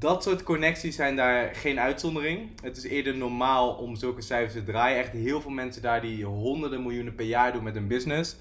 dat 0.02 0.24
soort 0.24 0.44
connecties 0.44 0.96
zijn 0.96 1.16
daar 1.16 1.56
geen 1.56 1.80
uitzondering. 1.80 2.50
Het 2.62 2.78
is 2.78 2.84
eerder 2.84 3.16
normaal 3.16 3.74
om 3.74 3.96
zulke 3.96 4.22
cijfers 4.22 4.54
te 4.54 4.64
draaien. 4.64 4.98
Echt 4.98 5.12
heel 5.12 5.42
veel 5.42 5.52
mensen 5.52 5.82
daar 5.82 6.02
die 6.02 6.26
honderden 6.26 6.82
miljoenen 6.82 7.16
per 7.16 7.26
jaar 7.26 7.54
doen 7.54 7.64
met 7.64 7.76
een 7.76 7.88
business. 7.88 8.36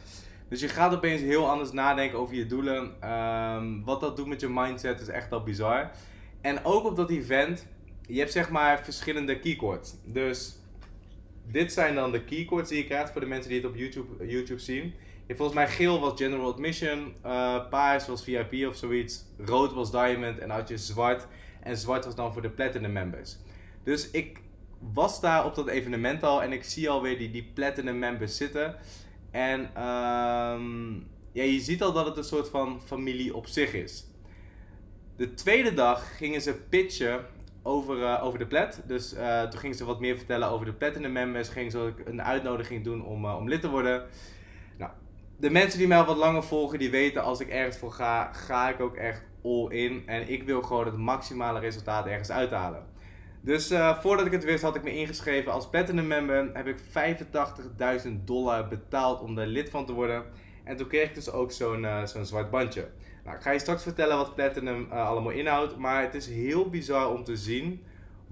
Dus 0.48 0.60
je 0.60 0.68
gaat 0.68 0.94
opeens 0.94 1.20
heel 1.20 1.50
anders 1.50 1.72
nadenken 1.72 2.18
over 2.18 2.34
je 2.34 2.46
doelen. 2.46 3.10
Um, 3.10 3.84
wat 3.84 4.00
dat 4.00 4.16
doet 4.16 4.26
met 4.26 4.40
je 4.40 4.48
mindset 4.48 5.00
is 5.00 5.08
echt 5.08 5.32
al 5.32 5.42
bizar. 5.42 5.90
En 6.40 6.64
ook 6.64 6.84
op 6.84 6.96
dat 6.96 7.10
event, 7.10 7.66
je 8.06 8.18
hebt 8.18 8.32
zeg 8.32 8.50
maar 8.50 8.84
verschillende 8.84 9.38
keycords. 9.38 9.94
Dus 10.04 10.58
dit 11.46 11.72
zijn 11.72 11.94
dan 11.94 12.12
de 12.12 12.24
keycords 12.24 12.68
die 12.68 12.78
je 12.78 12.84
krijgt 12.84 13.12
voor 13.12 13.20
de 13.20 13.26
mensen 13.26 13.50
die 13.50 13.60
het 13.60 13.70
op 13.70 13.76
YouTube, 13.76 14.26
YouTube 14.26 14.60
zien. 14.60 14.94
Je 15.26 15.36
volgens 15.36 15.56
mij 15.56 15.68
geel 15.68 16.00
was 16.00 16.12
General 16.16 16.52
Admission, 16.52 17.14
uh, 17.26 17.68
paars 17.68 18.06
was 18.06 18.24
VIP 18.24 18.66
of 18.68 18.76
zoiets, 18.76 19.24
rood 19.38 19.72
was 19.72 19.90
Diamond 19.90 20.38
en 20.38 20.50
had 20.50 20.68
je 20.68 20.78
zwart. 20.78 21.26
En 21.62 21.76
zwart 21.76 22.04
was 22.04 22.14
dan 22.14 22.32
voor 22.32 22.42
de 22.42 22.50
Platinum 22.50 22.92
members. 22.92 23.36
Dus 23.82 24.10
ik 24.10 24.40
was 24.92 25.20
daar 25.20 25.44
op 25.44 25.54
dat 25.54 25.68
evenement 25.68 26.22
al 26.22 26.42
en 26.42 26.52
ik 26.52 26.64
zie 26.64 26.90
alweer 26.90 27.18
die, 27.18 27.30
die 27.30 27.50
Platinum 27.54 27.98
members 27.98 28.36
zitten. 28.36 28.76
En 29.30 29.60
um, 29.60 31.06
ja, 31.32 31.42
je 31.42 31.60
ziet 31.60 31.82
al 31.82 31.92
dat 31.92 32.06
het 32.06 32.16
een 32.16 32.24
soort 32.24 32.48
van 32.48 32.80
familie 32.84 33.36
op 33.36 33.46
zich 33.46 33.72
is. 33.72 34.04
De 35.16 35.34
tweede 35.34 35.74
dag 35.74 36.16
gingen 36.16 36.40
ze 36.40 36.54
pitchen 36.54 37.24
over, 37.62 37.98
uh, 37.98 38.20
over 38.24 38.38
de 38.38 38.46
plat. 38.46 38.80
Dus 38.86 39.14
uh, 39.14 39.42
toen 39.42 39.60
gingen 39.60 39.76
ze 39.76 39.84
wat 39.84 40.00
meer 40.00 40.16
vertellen 40.16 40.48
over 40.48 40.66
de 40.66 40.72
Platinum 40.72 41.12
members. 41.12 41.48
Gingen 41.48 41.70
ze 41.70 41.92
een 42.04 42.22
uitnodiging 42.22 42.84
doen 42.84 43.04
om, 43.04 43.24
uh, 43.24 43.36
om 43.36 43.48
lid 43.48 43.60
te 43.60 43.70
worden. 43.70 44.06
Nou, 44.78 44.90
de 45.36 45.50
mensen 45.50 45.78
die 45.78 45.88
mij 45.88 45.98
al 45.98 46.04
wat 46.04 46.16
langer 46.16 46.42
volgen, 46.42 46.78
die 46.78 46.90
weten 46.90 47.22
als 47.22 47.40
ik 47.40 47.48
ergens 47.48 47.78
voor 47.78 47.92
ga, 47.92 48.32
ga 48.32 48.68
ik 48.68 48.80
ook 48.80 48.96
echt 48.96 49.22
all 49.44 49.68
in. 49.68 50.02
En 50.06 50.28
ik 50.28 50.42
wil 50.42 50.62
gewoon 50.62 50.84
het 50.84 50.96
maximale 50.96 51.60
resultaat 51.60 52.06
ergens 52.06 52.30
uithalen. 52.30 52.86
Dus 53.40 53.72
uh, 53.72 54.00
voordat 54.00 54.26
ik 54.26 54.32
het 54.32 54.44
wist 54.44 54.62
had 54.62 54.76
ik 54.76 54.82
me 54.82 54.94
ingeschreven 54.94 55.52
als 55.52 55.68
Platinum 55.68 56.06
member. 56.06 56.50
Heb 56.52 56.66
ik 56.66 56.78
85.000 58.06 58.10
dollar 58.24 58.68
betaald 58.68 59.20
om 59.20 59.34
daar 59.34 59.46
lid 59.46 59.70
van 59.70 59.86
te 59.86 59.92
worden. 59.92 60.24
En 60.64 60.76
toen 60.76 60.86
kreeg 60.86 61.08
ik 61.08 61.14
dus 61.14 61.30
ook 61.30 61.52
zo'n 61.52 61.82
uh, 61.82 62.04
zo'n 62.04 62.26
zwart 62.26 62.50
bandje. 62.50 62.88
Nou, 63.24 63.36
ik 63.36 63.42
ga 63.42 63.50
je 63.50 63.58
straks 63.58 63.82
vertellen 63.82 64.16
wat 64.16 64.34
Platinum 64.34 64.88
uh, 64.92 65.08
allemaal 65.08 65.32
inhoudt. 65.32 65.76
Maar 65.76 66.02
het 66.02 66.14
is 66.14 66.26
heel 66.26 66.70
bizar 66.70 67.10
om 67.10 67.24
te 67.24 67.36
zien 67.36 67.84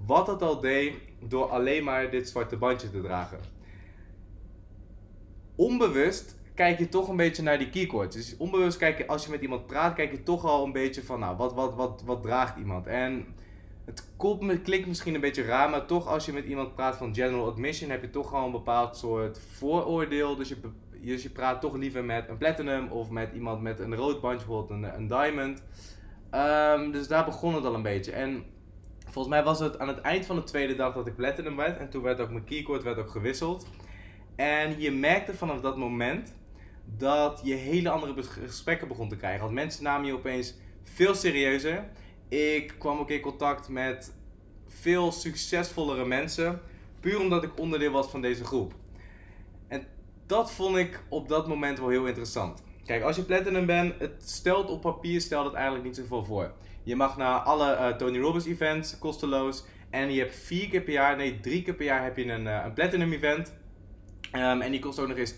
wat 0.05 0.27
het 0.27 0.41
al 0.41 0.59
deed 0.59 0.93
door 1.19 1.45
alleen 1.45 1.83
maar 1.83 2.09
dit 2.09 2.29
zwarte 2.29 2.57
bandje 2.57 2.91
te 2.91 3.01
dragen. 3.01 3.39
Onbewust 5.55 6.38
kijk 6.59 6.79
je 6.79 6.89
toch 6.89 7.07
een 7.07 7.15
beetje 7.15 7.43
naar 7.43 7.57
die 7.57 7.69
keycords. 7.69 8.15
Dus 8.15 8.37
onbewust 8.37 8.77
kijk 8.77 8.97
je, 8.97 9.07
als 9.07 9.25
je 9.25 9.31
met 9.31 9.41
iemand 9.41 9.65
praat, 9.67 9.93
kijk 9.93 10.11
je 10.11 10.23
toch 10.23 10.45
al 10.45 10.65
een 10.65 10.71
beetje 10.71 11.03
van, 11.03 11.19
nou, 11.19 11.37
wat, 11.37 11.53
wat, 11.53 11.75
wat, 11.75 12.03
wat 12.05 12.21
draagt 12.21 12.57
iemand? 12.57 12.87
En 12.87 13.25
het 13.85 14.61
klinkt 14.63 14.87
misschien 14.87 15.15
een 15.15 15.21
beetje 15.21 15.43
raar, 15.43 15.69
maar 15.69 15.85
toch 15.85 16.07
als 16.07 16.25
je 16.25 16.33
met 16.33 16.45
iemand 16.45 16.75
praat 16.75 16.97
van 16.97 17.15
general 17.15 17.47
admission, 17.47 17.89
heb 17.89 18.01
je 18.01 18.09
toch 18.09 18.33
al 18.33 18.45
een 18.45 18.51
bepaald 18.51 18.97
soort 18.97 19.39
vooroordeel. 19.39 20.35
Dus 20.35 20.49
je, 20.49 20.57
dus 21.01 21.23
je 21.23 21.29
praat 21.29 21.61
toch 21.61 21.75
liever 21.75 22.03
met 22.03 22.29
een 22.29 22.37
platinum 22.37 22.87
of 22.87 23.09
met 23.09 23.33
iemand 23.33 23.61
met 23.61 23.79
een 23.79 23.95
rood 23.95 24.21
bandje, 24.21 24.45
bijvoorbeeld 24.45 24.83
een, 24.83 24.95
een 24.95 25.07
diamond. 25.07 25.63
Ehm, 26.29 26.91
dus 26.91 27.07
daar 27.07 27.25
begon 27.25 27.55
het 27.55 27.65
al 27.65 27.73
een 27.73 27.81
beetje. 27.81 28.11
En 28.11 28.43
volgens 29.03 29.33
mij 29.33 29.43
was 29.43 29.59
het 29.59 29.79
aan 29.79 29.87
het 29.87 30.01
eind 30.01 30.25
van 30.25 30.35
de 30.35 30.43
tweede 30.43 30.75
dag 30.75 30.93
dat 30.93 31.07
ik 31.07 31.15
platinum 31.15 31.55
werd. 31.55 31.77
En 31.77 31.89
toen 31.89 32.03
werd 32.03 32.19
ook 32.19 32.31
mijn 32.31 32.43
keycord 32.43 32.83
werd 32.83 32.97
ook 32.97 33.09
gewisseld. 33.09 33.67
En 34.35 34.79
je 34.79 34.91
merkte 34.91 35.33
vanaf 35.33 35.61
dat 35.61 35.77
moment 35.77 36.37
dat 36.97 37.41
je 37.43 37.53
hele 37.53 37.89
andere 37.89 38.23
gesprekken 38.23 38.87
begon 38.87 39.09
te 39.09 39.15
krijgen. 39.15 39.41
Want 39.41 39.53
mensen 39.53 39.83
namen 39.83 40.07
je 40.07 40.13
opeens 40.13 40.53
veel 40.83 41.15
serieuzer. 41.15 41.89
Ik 42.27 42.73
kwam 42.77 42.99
ook 42.99 43.09
in 43.09 43.21
contact 43.21 43.69
met 43.69 44.13
veel 44.67 45.11
succesvollere 45.11 46.05
mensen. 46.05 46.61
Puur 46.99 47.19
omdat 47.19 47.43
ik 47.43 47.59
onderdeel 47.59 47.91
was 47.91 48.07
van 48.07 48.21
deze 48.21 48.43
groep. 48.43 48.73
En 49.67 49.87
dat 50.25 50.51
vond 50.51 50.77
ik 50.77 51.03
op 51.09 51.27
dat 51.27 51.47
moment 51.47 51.79
wel 51.79 51.89
heel 51.89 52.07
interessant. 52.07 52.63
Kijk, 52.85 53.03
als 53.03 53.15
je 53.15 53.23
platinum 53.23 53.65
bent, 53.65 53.99
het 53.99 54.23
stelt 54.25 54.69
op 54.69 54.81
papier 54.81 55.21
stelt 55.21 55.45
het 55.45 55.53
eigenlijk 55.53 55.85
niet 55.85 55.95
zoveel 55.95 56.25
voor. 56.25 56.53
Je 56.83 56.95
mag 56.95 57.17
naar 57.17 57.39
alle 57.39 57.73
uh, 57.73 57.87
Tony 57.87 58.19
Robbins 58.19 58.45
events 58.45 58.99
kosteloos. 58.99 59.63
En 59.89 60.11
je 60.13 60.19
hebt 60.19 60.35
vier 60.35 60.69
keer 60.69 60.81
per 60.81 60.93
jaar, 60.93 61.15
nee 61.15 61.39
drie 61.39 61.61
keer 61.61 61.73
per 61.73 61.85
jaar 61.85 62.03
heb 62.03 62.17
je 62.17 62.31
een, 62.31 62.45
uh, 62.45 62.61
een 62.65 62.73
platinum 62.73 63.11
event. 63.11 63.53
Um, 64.33 64.61
en 64.61 64.71
die 64.71 64.79
kost 64.79 64.99
ook 64.99 65.07
nog 65.07 65.17
eens 65.17 65.33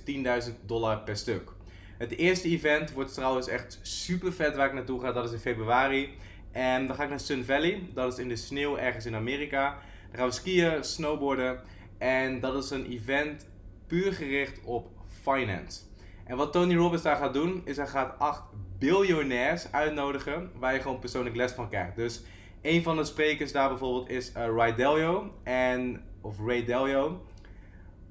10.000 0.49 0.65
dollar 0.65 0.99
per 0.99 1.15
stuk. 1.15 1.51
Het 1.97 2.17
eerste 2.17 2.49
event 2.49 2.91
wordt 2.91 3.13
trouwens 3.13 3.47
echt 3.47 3.79
super 3.81 4.33
vet 4.33 4.55
waar 4.55 4.67
ik 4.67 4.73
naartoe 4.73 5.01
ga. 5.01 5.11
Dat 5.11 5.25
is 5.25 5.31
in 5.31 5.39
februari. 5.39 6.09
En 6.51 6.87
dan 6.87 6.95
ga 6.95 7.03
ik 7.03 7.09
naar 7.09 7.19
Sun 7.19 7.45
Valley. 7.45 7.89
Dat 7.93 8.13
is 8.13 8.19
in 8.19 8.27
de 8.27 8.35
sneeuw 8.35 8.77
ergens 8.77 9.05
in 9.05 9.15
Amerika. 9.15 9.77
Dan 10.09 10.19
gaan 10.19 10.27
we 10.27 10.33
skiën, 10.33 10.83
snowboarden. 10.83 11.59
En 11.97 12.39
dat 12.39 12.63
is 12.63 12.69
een 12.69 12.85
event 12.85 13.47
puur 13.87 14.13
gericht 14.13 14.59
op 14.63 14.87
finance. 15.21 15.79
En 16.25 16.37
wat 16.37 16.51
Tony 16.51 16.75
Robbins 16.75 17.03
daar 17.03 17.15
gaat 17.15 17.33
doen, 17.33 17.61
is 17.65 17.77
hij 17.77 17.87
gaat 17.87 18.19
acht 18.19 18.43
biljonairs 18.79 19.71
uitnodigen 19.71 20.51
waar 20.59 20.73
je 20.73 20.79
gewoon 20.79 20.99
persoonlijk 20.99 21.35
les 21.35 21.51
van 21.51 21.69
krijgt. 21.69 21.95
Dus 21.95 22.21
een 22.61 22.83
van 22.83 22.97
de 22.97 23.03
sprekers 23.03 23.51
daar 23.51 23.69
bijvoorbeeld 23.69 24.09
is 24.09 24.31
uh, 24.37 24.45
Ray 24.55 24.75
Dalio. 24.75 25.33
En, 25.43 26.01
of 26.21 26.35
Ray 26.45 26.65
Dalio. 26.65 27.25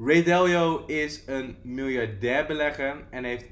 Ray 0.05 0.23
Dalio 0.23 0.87
is 0.87 1.23
een 1.27 1.57
miljardair 1.63 2.47
belegger 2.47 3.07
en 3.11 3.25
heeft 3.25 3.45
18,17 3.45 3.51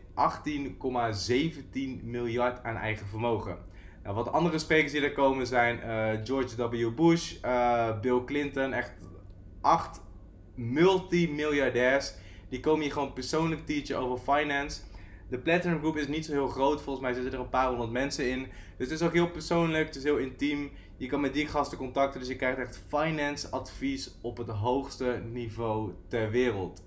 miljard 2.03 2.65
aan 2.65 2.77
eigen 2.77 3.07
vermogen. 3.07 3.59
Nou, 4.03 4.15
wat 4.15 4.33
andere 4.33 4.59
sprekers 4.59 4.93
die 4.93 5.01
er 5.01 5.13
komen 5.13 5.47
zijn 5.47 5.79
uh, 5.79 6.11
George 6.25 6.71
W. 6.71 6.95
Bush, 6.95 7.35
uh, 7.45 8.01
Bill 8.01 8.25
Clinton, 8.25 8.73
echt 8.73 8.93
acht 9.61 10.01
multimiljardairs. 10.55 12.15
Die 12.49 12.61
komen 12.61 12.83
hier 12.83 12.93
gewoon 12.93 13.13
persoonlijk 13.13 13.67
teachen 13.67 13.99
over 13.99 14.35
finance. 14.35 14.81
De 15.29 15.39
Platinum 15.39 15.79
Group 15.79 15.97
is 15.97 16.09
niet 16.09 16.25
zo 16.25 16.33
heel 16.33 16.49
groot, 16.49 16.83
volgens 16.83 17.05
mij 17.05 17.15
zitten 17.15 17.33
er 17.33 17.41
een 17.41 17.49
paar 17.49 17.69
honderd 17.69 17.91
mensen 17.91 18.31
in. 18.31 18.47
Dus 18.77 18.91
het 18.91 19.01
is 19.01 19.07
ook 19.07 19.13
heel 19.13 19.31
persoonlijk, 19.31 19.87
het 19.87 19.97
is 19.97 20.03
heel 20.03 20.17
intiem. 20.17 20.71
Je 20.97 21.07
kan 21.07 21.21
met 21.21 21.35
die 21.35 21.47
gasten 21.47 21.79
contacten, 21.79 22.21
dus 22.21 22.29
je 22.29 22.37
krijgt 22.37 22.59
echt 22.59 22.83
finance 22.89 23.49
advies 23.51 24.15
op 24.21 24.37
het 24.37 24.49
hoogste 24.49 25.23
niveau 25.33 25.93
ter 26.09 26.31
wereld. 26.31 26.83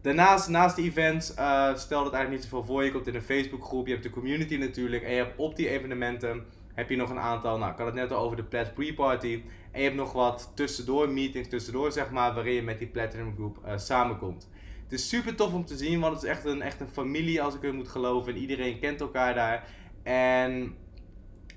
Daarnaast, 0.00 0.48
naast 0.48 0.76
de 0.76 0.82
events, 0.82 1.34
uh, 1.38 1.76
stel 1.76 2.04
dat 2.04 2.12
eigenlijk 2.12 2.30
niet 2.30 2.50
zoveel 2.50 2.64
voor. 2.64 2.84
Je 2.84 2.92
komt 2.92 3.06
in 3.06 3.14
een 3.14 3.22
Facebookgroep, 3.22 3.86
je 3.86 3.92
hebt 3.92 4.04
de 4.04 4.10
community 4.10 4.56
natuurlijk. 4.56 5.02
En 5.02 5.10
je 5.10 5.16
hebt 5.16 5.38
op 5.38 5.56
die 5.56 5.68
evenementen 5.68 6.44
heb 6.74 6.90
je 6.90 6.96
nog 6.96 7.10
een 7.10 7.18
aantal, 7.18 7.58
nou 7.58 7.72
ik 7.72 7.78
had 7.78 7.86
het 7.86 7.94
net 7.94 8.12
al 8.12 8.24
over 8.24 8.36
de 8.36 8.44
Plat 8.44 8.74
Pre-Party. 8.74 9.42
En 9.70 9.80
je 9.80 9.84
hebt 9.84 9.96
nog 9.96 10.12
wat 10.12 10.52
tussendoor, 10.54 11.08
meetings 11.08 11.48
tussendoor 11.48 11.92
zeg 11.92 12.10
maar, 12.10 12.34
waarin 12.34 12.54
je 12.54 12.62
met 12.62 12.78
die 12.78 12.88
Platinum 12.88 13.34
Group 13.34 13.58
uh, 13.66 13.78
samenkomt. 13.78 14.48
Het 14.88 14.98
is 14.98 15.08
super 15.08 15.34
tof 15.34 15.52
om 15.52 15.64
te 15.64 15.76
zien, 15.76 16.00
want 16.00 16.14
het 16.14 16.22
is 16.22 16.28
echt 16.28 16.44
een, 16.44 16.62
echt 16.62 16.80
een 16.80 16.88
familie 16.88 17.42
als 17.42 17.54
ik 17.54 17.62
het 17.62 17.72
moet 17.72 17.88
geloven. 17.88 18.34
En 18.34 18.40
iedereen 18.40 18.78
kent 18.78 19.00
elkaar 19.00 19.34
daar. 19.34 19.68
En 20.02 20.74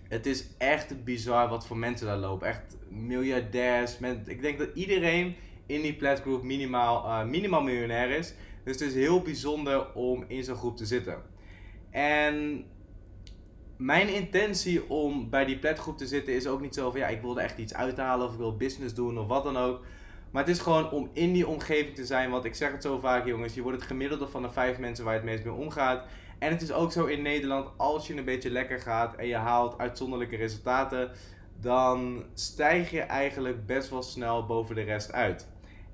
het 0.07 0.25
is 0.25 0.45
echt 0.57 1.03
bizar 1.03 1.50
wat 1.50 1.67
voor 1.67 1.77
mensen 1.77 2.07
daar 2.07 2.17
lopen. 2.17 2.48
Echt 2.48 2.77
miljardairs. 2.89 3.98
ik 4.25 4.41
denk 4.41 4.57
dat 4.57 4.69
iedereen 4.74 5.36
in 5.65 5.81
die 5.81 5.95
platgroep 5.95 6.43
minimaal, 6.43 7.05
uh, 7.05 7.24
minimaal 7.29 7.62
miljonair 7.62 8.09
is. 8.09 8.33
Dus 8.63 8.79
het 8.79 8.89
is 8.89 8.93
heel 8.93 9.21
bijzonder 9.21 9.93
om 9.93 10.25
in 10.27 10.43
zo'n 10.43 10.55
groep 10.55 10.77
te 10.77 10.86
zitten. 10.86 11.21
En 11.91 12.65
mijn 13.77 14.13
intentie 14.13 14.89
om 14.89 15.29
bij 15.29 15.45
die 15.45 15.59
platgroep 15.59 15.98
te 15.98 16.07
zitten 16.07 16.33
is 16.33 16.48
ook 16.48 16.62
niet 16.62 16.75
zo 16.75 16.91
van 16.91 17.00
ja, 17.00 17.07
ik 17.07 17.21
wilde 17.21 17.41
echt 17.41 17.57
iets 17.57 17.74
uithalen 17.74 18.25
of 18.27 18.31
ik 18.31 18.38
wil 18.39 18.57
business 18.57 18.93
doen 18.93 19.19
of 19.19 19.27
wat 19.27 19.43
dan 19.43 19.57
ook. 19.57 19.86
Maar 20.31 20.43
het 20.45 20.55
is 20.55 20.59
gewoon 20.59 20.91
om 20.91 21.09
in 21.13 21.33
die 21.33 21.48
omgeving 21.48 21.95
te 21.95 22.05
zijn. 22.05 22.29
Want 22.29 22.45
ik 22.45 22.55
zeg 22.55 22.71
het 22.71 22.81
zo 22.81 23.00
vaak, 23.00 23.25
jongens. 23.25 23.53
Je 23.53 23.62
wordt 23.62 23.77
het 23.77 23.88
gemiddelde 23.88 24.27
van 24.27 24.41
de 24.41 24.50
vijf 24.50 24.77
mensen 24.77 25.05
waar 25.05 25.13
je 25.13 25.19
het 25.19 25.29
meest 25.29 25.43
mee 25.43 25.53
omgaat. 25.53 26.05
En 26.39 26.51
het 26.51 26.62
is 26.62 26.71
ook 26.71 26.91
zo 26.91 27.05
in 27.05 27.21
Nederland, 27.21 27.69
als 27.77 28.07
je 28.07 28.17
een 28.17 28.25
beetje 28.25 28.51
lekker 28.51 28.79
gaat 28.79 29.15
en 29.15 29.27
je 29.27 29.36
haalt 29.36 29.77
uitzonderlijke 29.77 30.36
resultaten, 30.36 31.12
dan 31.59 32.24
stijg 32.33 32.91
je 32.91 33.01
eigenlijk 33.01 33.65
best 33.65 33.89
wel 33.89 34.03
snel 34.03 34.45
boven 34.45 34.75
de 34.75 34.81
rest 34.81 35.12
uit. 35.12 35.48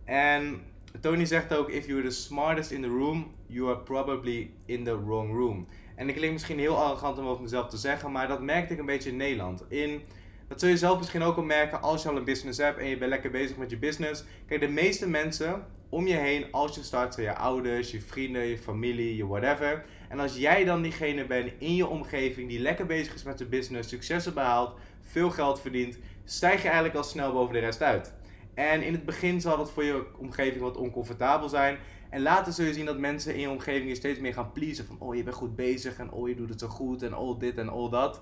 En 0.03 0.61
Tony 1.01 1.25
zegt 1.25 1.53
ook: 1.53 1.69
If 1.69 1.87
you're 1.87 2.03
the 2.03 2.11
smartest 2.11 2.71
in 2.71 2.81
the 2.81 2.87
room, 2.87 3.31
you 3.47 3.69
are 3.69 3.79
probably 3.79 4.51
in 4.65 4.83
the 4.83 5.05
wrong 5.05 5.31
room. 5.33 5.67
En 5.95 6.07
ik 6.07 6.15
klinkt 6.15 6.33
misschien 6.33 6.59
heel 6.59 6.77
arrogant 6.77 7.17
om 7.17 7.25
over 7.25 7.43
mezelf 7.43 7.69
te 7.69 7.77
zeggen, 7.77 8.11
maar 8.11 8.27
dat 8.27 8.41
merkte 8.41 8.73
ik 8.73 8.79
een 8.79 8.85
beetje 8.85 9.09
in 9.09 9.17
Nederland. 9.17 9.63
In 9.67 10.01
dat 10.47 10.59
zul 10.59 10.69
je 10.69 10.77
zelf 10.77 10.97
misschien 10.97 11.21
ook 11.21 11.37
al 11.37 11.43
merken 11.43 11.81
als 11.81 12.03
je 12.03 12.09
al 12.09 12.17
een 12.17 12.23
business 12.23 12.59
hebt 12.59 12.79
en 12.79 12.87
je 12.87 12.97
bent 12.97 13.09
lekker 13.09 13.31
bezig 13.31 13.57
met 13.57 13.69
je 13.69 13.77
business. 13.77 14.23
Kijk, 14.47 14.59
de 14.59 14.67
meeste 14.67 15.09
mensen 15.09 15.65
om 15.89 16.07
je 16.07 16.15
heen, 16.15 16.45
als 16.51 16.75
je 16.75 16.83
start, 16.83 17.13
zijn 17.13 17.25
je 17.25 17.35
ouders, 17.35 17.91
je 17.91 18.01
vrienden, 18.01 18.45
je 18.45 18.57
familie, 18.57 19.15
je 19.15 19.27
whatever. 19.27 19.85
En 20.09 20.19
als 20.19 20.37
jij 20.37 20.63
dan 20.63 20.81
diegene 20.81 21.25
bent 21.25 21.51
in 21.57 21.75
je 21.75 21.87
omgeving 21.87 22.49
die 22.49 22.59
lekker 22.59 22.85
bezig 22.85 23.13
is 23.13 23.23
met 23.23 23.37
de 23.37 23.45
business, 23.45 23.89
successen 23.89 24.33
behaalt, 24.33 24.75
veel 25.01 25.29
geld 25.29 25.61
verdient, 25.61 25.97
stijg 26.25 26.61
je 26.61 26.67
eigenlijk 26.67 26.97
al 26.97 27.03
snel 27.03 27.33
boven 27.33 27.53
de 27.53 27.59
rest 27.59 27.81
uit. 27.81 28.13
En 28.53 28.81
in 28.81 28.93
het 28.93 29.05
begin 29.05 29.41
zal 29.41 29.57
dat 29.57 29.71
voor 29.71 29.83
je 29.83 30.05
omgeving 30.17 30.61
wat 30.61 30.77
oncomfortabel 30.77 31.49
zijn. 31.49 31.77
En 32.09 32.21
later 32.21 32.53
zul 32.53 32.65
je 32.65 32.73
zien 32.73 32.85
dat 32.85 32.99
mensen 32.99 33.33
in 33.33 33.39
je 33.39 33.49
omgeving 33.49 33.89
je 33.89 33.95
steeds 33.95 34.19
meer 34.19 34.33
gaan 34.33 34.51
pleasen. 34.51 34.85
Van 34.85 34.99
oh 34.99 35.15
je 35.15 35.23
bent 35.23 35.35
goed 35.35 35.55
bezig 35.55 35.97
en 35.97 36.11
oh 36.11 36.27
je 36.27 36.35
doet 36.35 36.49
het 36.49 36.59
zo 36.59 36.67
goed 36.67 37.03
en 37.03 37.13
all 37.13 37.35
dit 37.39 37.57
en 37.57 37.69
all 37.69 37.89
dat. 37.89 38.21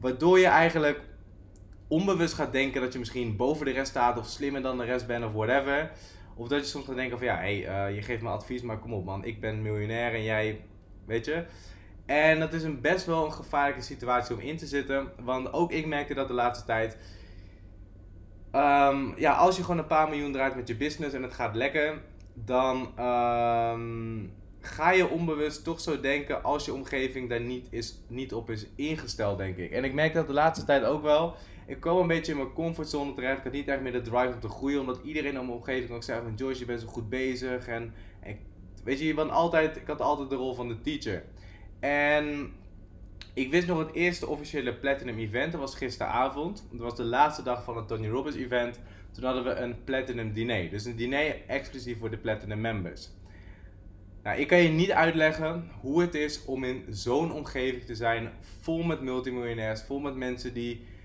Waardoor 0.00 0.38
je 0.38 0.46
eigenlijk 0.46 1.00
onbewust 1.88 2.34
gaat 2.34 2.52
denken 2.52 2.80
dat 2.80 2.92
je 2.92 2.98
misschien 2.98 3.36
boven 3.36 3.66
de 3.66 3.72
rest 3.72 3.90
staat 3.90 4.18
of 4.18 4.26
slimmer 4.26 4.62
dan 4.62 4.78
de 4.78 4.84
rest 4.84 5.06
bent 5.06 5.24
of 5.24 5.32
whatever. 5.32 5.90
Of 6.34 6.48
dat 6.48 6.60
je 6.60 6.66
soms 6.66 6.84
gaat 6.84 6.96
denken 6.96 7.18
van 7.18 7.26
ja, 7.26 7.36
hey, 7.36 7.88
uh, 7.88 7.94
je 7.94 8.02
geeft 8.02 8.22
me 8.22 8.28
advies, 8.28 8.62
maar 8.62 8.78
kom 8.78 8.92
op 8.92 9.04
man, 9.04 9.24
ik 9.24 9.40
ben 9.40 9.62
miljonair 9.62 10.14
en 10.14 10.22
jij, 10.22 10.60
weet 11.06 11.24
je. 11.24 11.44
En 12.06 12.40
dat 12.40 12.52
is 12.52 12.62
een 12.62 12.80
best 12.80 13.06
wel 13.06 13.24
een 13.24 13.32
gevaarlijke 13.32 13.82
situatie 13.82 14.34
om 14.34 14.40
in 14.40 14.56
te 14.56 14.66
zitten. 14.66 15.12
Want 15.20 15.52
ook 15.52 15.72
ik 15.72 15.86
merkte 15.86 16.14
dat 16.14 16.28
de 16.28 16.34
laatste 16.34 16.66
tijd. 16.66 16.96
Um, 18.52 19.18
ja, 19.18 19.32
als 19.32 19.56
je 19.56 19.62
gewoon 19.62 19.78
een 19.78 19.86
paar 19.86 20.08
miljoen 20.08 20.32
draait 20.32 20.54
met 20.54 20.68
je 20.68 20.76
business 20.76 21.14
en 21.14 21.22
het 21.22 21.32
gaat 21.32 21.54
lekker, 21.54 22.02
dan 22.34 22.76
um, 22.76 24.32
ga 24.60 24.90
je 24.90 25.08
onbewust 25.08 25.64
toch 25.64 25.80
zo 25.80 26.00
denken 26.00 26.42
als 26.42 26.64
je 26.64 26.74
omgeving 26.74 27.28
daar 27.28 27.40
niet, 27.40 27.66
is, 27.70 27.98
niet 28.06 28.34
op 28.34 28.50
is 28.50 28.66
ingesteld, 28.76 29.38
denk 29.38 29.56
ik. 29.56 29.70
En 29.70 29.84
ik 29.84 29.94
merk 29.94 30.14
dat 30.14 30.26
de 30.26 30.32
laatste 30.32 30.64
tijd 30.64 30.84
ook 30.84 31.02
wel 31.02 31.34
ik 31.68 31.80
kwam 31.80 31.96
een 31.96 32.06
beetje 32.06 32.32
in 32.32 32.38
mijn 32.38 32.52
comfortzone 32.52 33.14
terecht. 33.14 33.38
Ik 33.38 33.44
had 33.44 33.52
niet 33.52 33.68
echt 33.68 33.80
meer 33.80 33.92
de 33.92 34.00
drive 34.00 34.32
om 34.32 34.40
te 34.40 34.48
groeien. 34.48 34.80
Omdat 34.80 35.00
iedereen 35.04 35.34
in 35.34 35.46
mijn 35.46 35.58
omgeving 35.58 35.90
ook 35.90 36.02
zei 36.02 36.22
van 36.22 36.34
Joyce, 36.34 36.58
je 36.58 36.64
bent 36.64 36.80
zo 36.80 36.86
goed 36.86 37.08
bezig. 37.08 37.66
En, 37.66 37.94
weet 38.84 39.00
je, 39.00 39.22
altijd, 39.22 39.76
ik 39.76 39.86
had 39.86 40.00
altijd 40.00 40.30
de 40.30 40.36
rol 40.36 40.54
van 40.54 40.68
de 40.68 40.80
teacher. 40.80 41.24
En 41.80 42.52
ik 43.34 43.50
wist 43.50 43.66
nog 43.66 43.78
het 43.78 43.92
eerste 43.92 44.26
officiële 44.26 44.74
Platinum 44.74 45.18
event. 45.18 45.52
Dat 45.52 45.60
was 45.60 45.74
gisteravond. 45.74 46.66
Dat 46.70 46.80
was 46.80 46.96
de 46.96 47.04
laatste 47.04 47.42
dag 47.42 47.64
van 47.64 47.76
het 47.76 47.88
Tony 47.88 48.08
Robbins 48.08 48.36
event. 48.36 48.80
Toen 49.12 49.24
hadden 49.24 49.44
we 49.44 49.50
een 49.50 49.84
Platinum 49.84 50.32
diner. 50.32 50.70
Dus 50.70 50.84
een 50.84 50.96
diner 50.96 51.36
exclusief 51.46 51.98
voor 51.98 52.10
de 52.10 52.18
Platinum 52.18 52.60
members. 52.60 53.10
Nou, 54.22 54.40
ik 54.40 54.48
kan 54.48 54.58
je 54.58 54.68
niet 54.68 54.90
uitleggen 54.90 55.70
hoe 55.80 56.00
het 56.00 56.14
is 56.14 56.44
om 56.44 56.64
in 56.64 56.84
zo'n 56.88 57.32
omgeving 57.32 57.84
te 57.84 57.94
zijn. 57.94 58.30
Vol 58.60 58.82
met 58.82 59.00
multimiljonairs. 59.00 59.82
Vol 59.82 59.98
met 59.98 60.16
mensen 60.16 60.54
die 60.54 60.96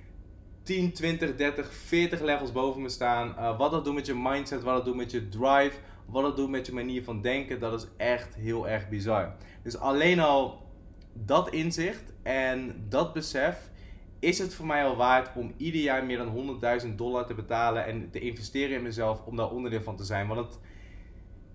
10, 0.63 0.93
20, 0.93 1.35
30, 1.35 1.73
40 1.73 2.21
levels 2.21 2.51
boven 2.51 2.81
me 2.81 2.89
staan. 2.89 3.35
Uh, 3.37 3.57
wat 3.57 3.71
dat 3.71 3.85
doet 3.85 3.93
met 3.93 4.05
je 4.05 4.15
mindset, 4.15 4.63
wat 4.63 4.75
dat 4.75 4.85
doet 4.85 4.95
met 4.95 5.11
je 5.11 5.29
drive, 5.29 5.77
wat 6.05 6.23
dat 6.23 6.35
doet 6.35 6.49
met 6.49 6.65
je 6.65 6.73
manier 6.73 7.03
van 7.03 7.21
denken, 7.21 7.59
dat 7.59 7.81
is 7.81 7.87
echt 7.97 8.35
heel 8.35 8.67
erg 8.67 8.89
bizar. 8.89 9.35
Dus 9.63 9.77
alleen 9.77 10.19
al 10.19 10.67
dat 11.13 11.49
inzicht 11.49 12.13
en 12.23 12.85
dat 12.89 13.13
besef 13.13 13.71
is 14.19 14.39
het 14.39 14.53
voor 14.53 14.65
mij 14.65 14.85
al 14.85 14.95
waard 14.95 15.29
om 15.35 15.53
ieder 15.57 15.81
jaar 15.81 16.05
meer 16.05 16.17
dan 16.17 16.59
100.000 16.85 16.95
dollar 16.95 17.25
te 17.25 17.33
betalen 17.33 17.85
en 17.85 18.09
te 18.11 18.19
investeren 18.19 18.75
in 18.75 18.83
mezelf 18.83 19.25
om 19.25 19.35
daar 19.35 19.49
onderdeel 19.49 19.81
van 19.81 19.95
te 19.95 20.03
zijn. 20.03 20.27
Want 20.27 20.59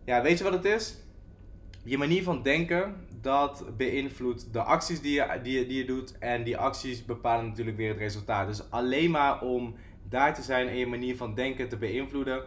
ja, 0.04 0.22
weet 0.22 0.38
je 0.38 0.44
wat 0.44 0.52
het 0.52 0.64
is? 0.64 0.96
Je 1.84 1.98
manier 1.98 2.22
van 2.22 2.42
denken, 2.42 3.06
dat 3.20 3.64
beïnvloedt 3.76 4.52
de 4.52 4.62
acties 4.62 5.00
die 5.00 5.12
je, 5.12 5.40
die, 5.42 5.58
je, 5.58 5.66
die 5.66 5.78
je 5.78 5.84
doet. 5.84 6.18
En 6.18 6.44
die 6.44 6.56
acties 6.56 7.04
bepalen 7.04 7.46
natuurlijk 7.46 7.76
weer 7.76 7.88
het 7.88 7.98
resultaat. 7.98 8.46
Dus 8.46 8.70
alleen 8.70 9.10
maar 9.10 9.42
om 9.42 9.74
daar 10.08 10.34
te 10.34 10.42
zijn 10.42 10.68
en 10.68 10.76
je 10.76 10.86
manier 10.86 11.16
van 11.16 11.34
denken 11.34 11.68
te 11.68 11.76
beïnvloeden. 11.76 12.42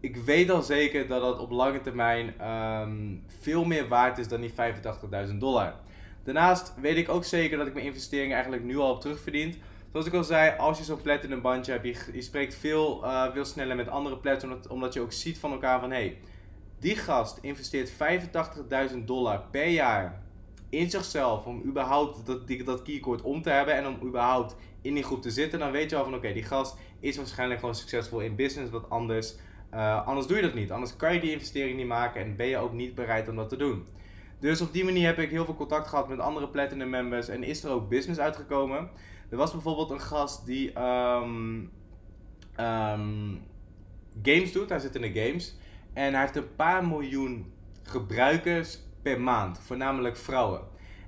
Ik 0.00 0.16
weet 0.16 0.50
al 0.50 0.62
zeker 0.62 1.06
dat 1.06 1.20
dat 1.20 1.38
op 1.38 1.50
lange 1.50 1.80
termijn 1.80 2.50
um, 2.50 3.24
veel 3.40 3.64
meer 3.64 3.88
waard 3.88 4.18
is 4.18 4.28
dan 4.28 4.40
die 4.40 4.52
85.000 5.28 5.36
dollar. 5.38 5.74
Daarnaast 6.22 6.74
weet 6.80 6.96
ik 6.96 7.08
ook 7.08 7.24
zeker 7.24 7.58
dat 7.58 7.66
ik 7.66 7.74
mijn 7.74 7.86
investeringen 7.86 8.34
eigenlijk 8.34 8.64
nu 8.64 8.76
al 8.76 8.92
heb 8.92 9.00
terugverdiend. 9.00 9.56
Zoals 9.90 10.06
ik 10.06 10.14
al 10.14 10.24
zei, 10.24 10.56
als 10.58 10.78
je 10.78 10.84
zo'n 10.84 11.02
platinum 11.02 11.40
bandje 11.40 11.72
hebt, 11.72 11.86
je, 11.86 12.12
je 12.12 12.22
spreekt 12.22 12.54
veel, 12.54 13.04
uh, 13.04 13.32
veel 13.32 13.44
sneller 13.44 13.76
met 13.76 13.88
andere 13.88 14.16
platinum, 14.16 14.54
omdat, 14.54 14.70
omdat 14.70 14.94
je 14.94 15.00
ook 15.00 15.12
ziet 15.12 15.38
van 15.38 15.52
elkaar 15.52 15.80
van, 15.80 15.90
hey, 15.90 16.18
die 16.84 16.96
gast 16.96 17.38
investeert 17.40 17.92
85.000 18.92 19.04
dollar 19.04 19.44
per 19.50 19.68
jaar 19.68 20.22
in 20.68 20.90
zichzelf 20.90 21.44
om 21.44 21.62
überhaupt 21.64 22.26
dat, 22.26 22.48
dat 22.64 22.82
keycord 22.82 23.22
om 23.22 23.42
te 23.42 23.50
hebben 23.50 23.74
en 23.74 23.86
om 23.86 23.98
überhaupt 24.02 24.56
in 24.82 24.94
die 24.94 25.02
groep 25.02 25.22
te 25.22 25.30
zitten, 25.30 25.58
dan 25.58 25.70
weet 25.70 25.90
je 25.90 25.96
al 25.96 26.04
van 26.04 26.14
oké, 26.14 26.32
die 26.32 26.42
gast 26.42 26.76
is 27.00 27.16
waarschijnlijk 27.16 27.60
gewoon 27.60 27.74
succesvol 27.74 28.20
in 28.20 28.36
business, 28.36 28.70
wat 28.70 28.90
anders. 28.90 29.34
Uh, 29.74 30.06
anders 30.06 30.26
doe 30.26 30.36
je 30.36 30.42
dat 30.42 30.54
niet. 30.54 30.70
Anders 30.70 30.96
kan 30.96 31.14
je 31.14 31.20
die 31.20 31.32
investering 31.32 31.76
niet 31.76 31.86
maken 31.86 32.20
en 32.20 32.36
ben 32.36 32.46
je 32.46 32.56
ook 32.56 32.72
niet 32.72 32.94
bereid 32.94 33.28
om 33.28 33.36
dat 33.36 33.48
te 33.48 33.56
doen. 33.56 33.84
Dus 34.40 34.60
op 34.60 34.72
die 34.72 34.84
manier 34.84 35.06
heb 35.06 35.18
ik 35.18 35.30
heel 35.30 35.44
veel 35.44 35.56
contact 35.56 35.88
gehad 35.88 36.08
met 36.08 36.18
andere 36.18 36.48
Platinum 36.48 36.90
members 36.90 37.28
en 37.28 37.42
is 37.42 37.64
er 37.64 37.70
ook 37.70 37.88
business 37.88 38.20
uitgekomen. 38.20 38.90
Er 39.30 39.36
was 39.36 39.52
bijvoorbeeld 39.52 39.90
een 39.90 40.00
gast 40.00 40.46
die 40.46 40.80
um, 40.80 41.70
um, 42.60 43.42
games 44.22 44.52
doet, 44.52 44.68
hij 44.68 44.78
zit 44.78 44.94
in 44.94 45.12
de 45.12 45.20
games. 45.20 45.54
En 45.94 46.12
hij 46.12 46.20
heeft 46.20 46.36
een 46.36 46.54
paar 46.56 46.86
miljoen 46.86 47.52
gebruikers 47.82 48.78
per 49.02 49.20
maand, 49.20 49.60
voornamelijk 49.60 50.16
vrouwen. 50.16 50.60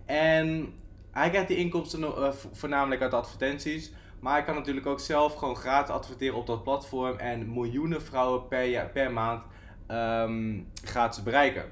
En 0.05 0.75
hij 1.11 1.31
krijgt 1.31 1.49
die 1.49 1.57
inkomsten 1.57 2.01
uh, 2.01 2.33
voornamelijk 2.53 3.03
uit 3.03 3.15
advertenties. 3.15 3.93
Maar 4.21 4.33
hij 4.33 4.45
kan 4.45 4.55
natuurlijk 4.55 4.87
ook 4.87 5.01
zelf 5.01 5.35
gewoon 5.35 5.57
gratis 5.57 5.95
adverteren 5.95 6.37
op 6.37 6.47
dat 6.47 6.63
platform. 6.63 7.17
En 7.19 7.53
miljoenen 7.53 8.03
vrouwen 8.03 8.49
per, 8.49 8.65
jaar, 8.65 8.89
per 8.89 9.13
maand 9.13 9.43
um, 9.89 10.69
gratis 10.85 11.23
bereiken. 11.23 11.65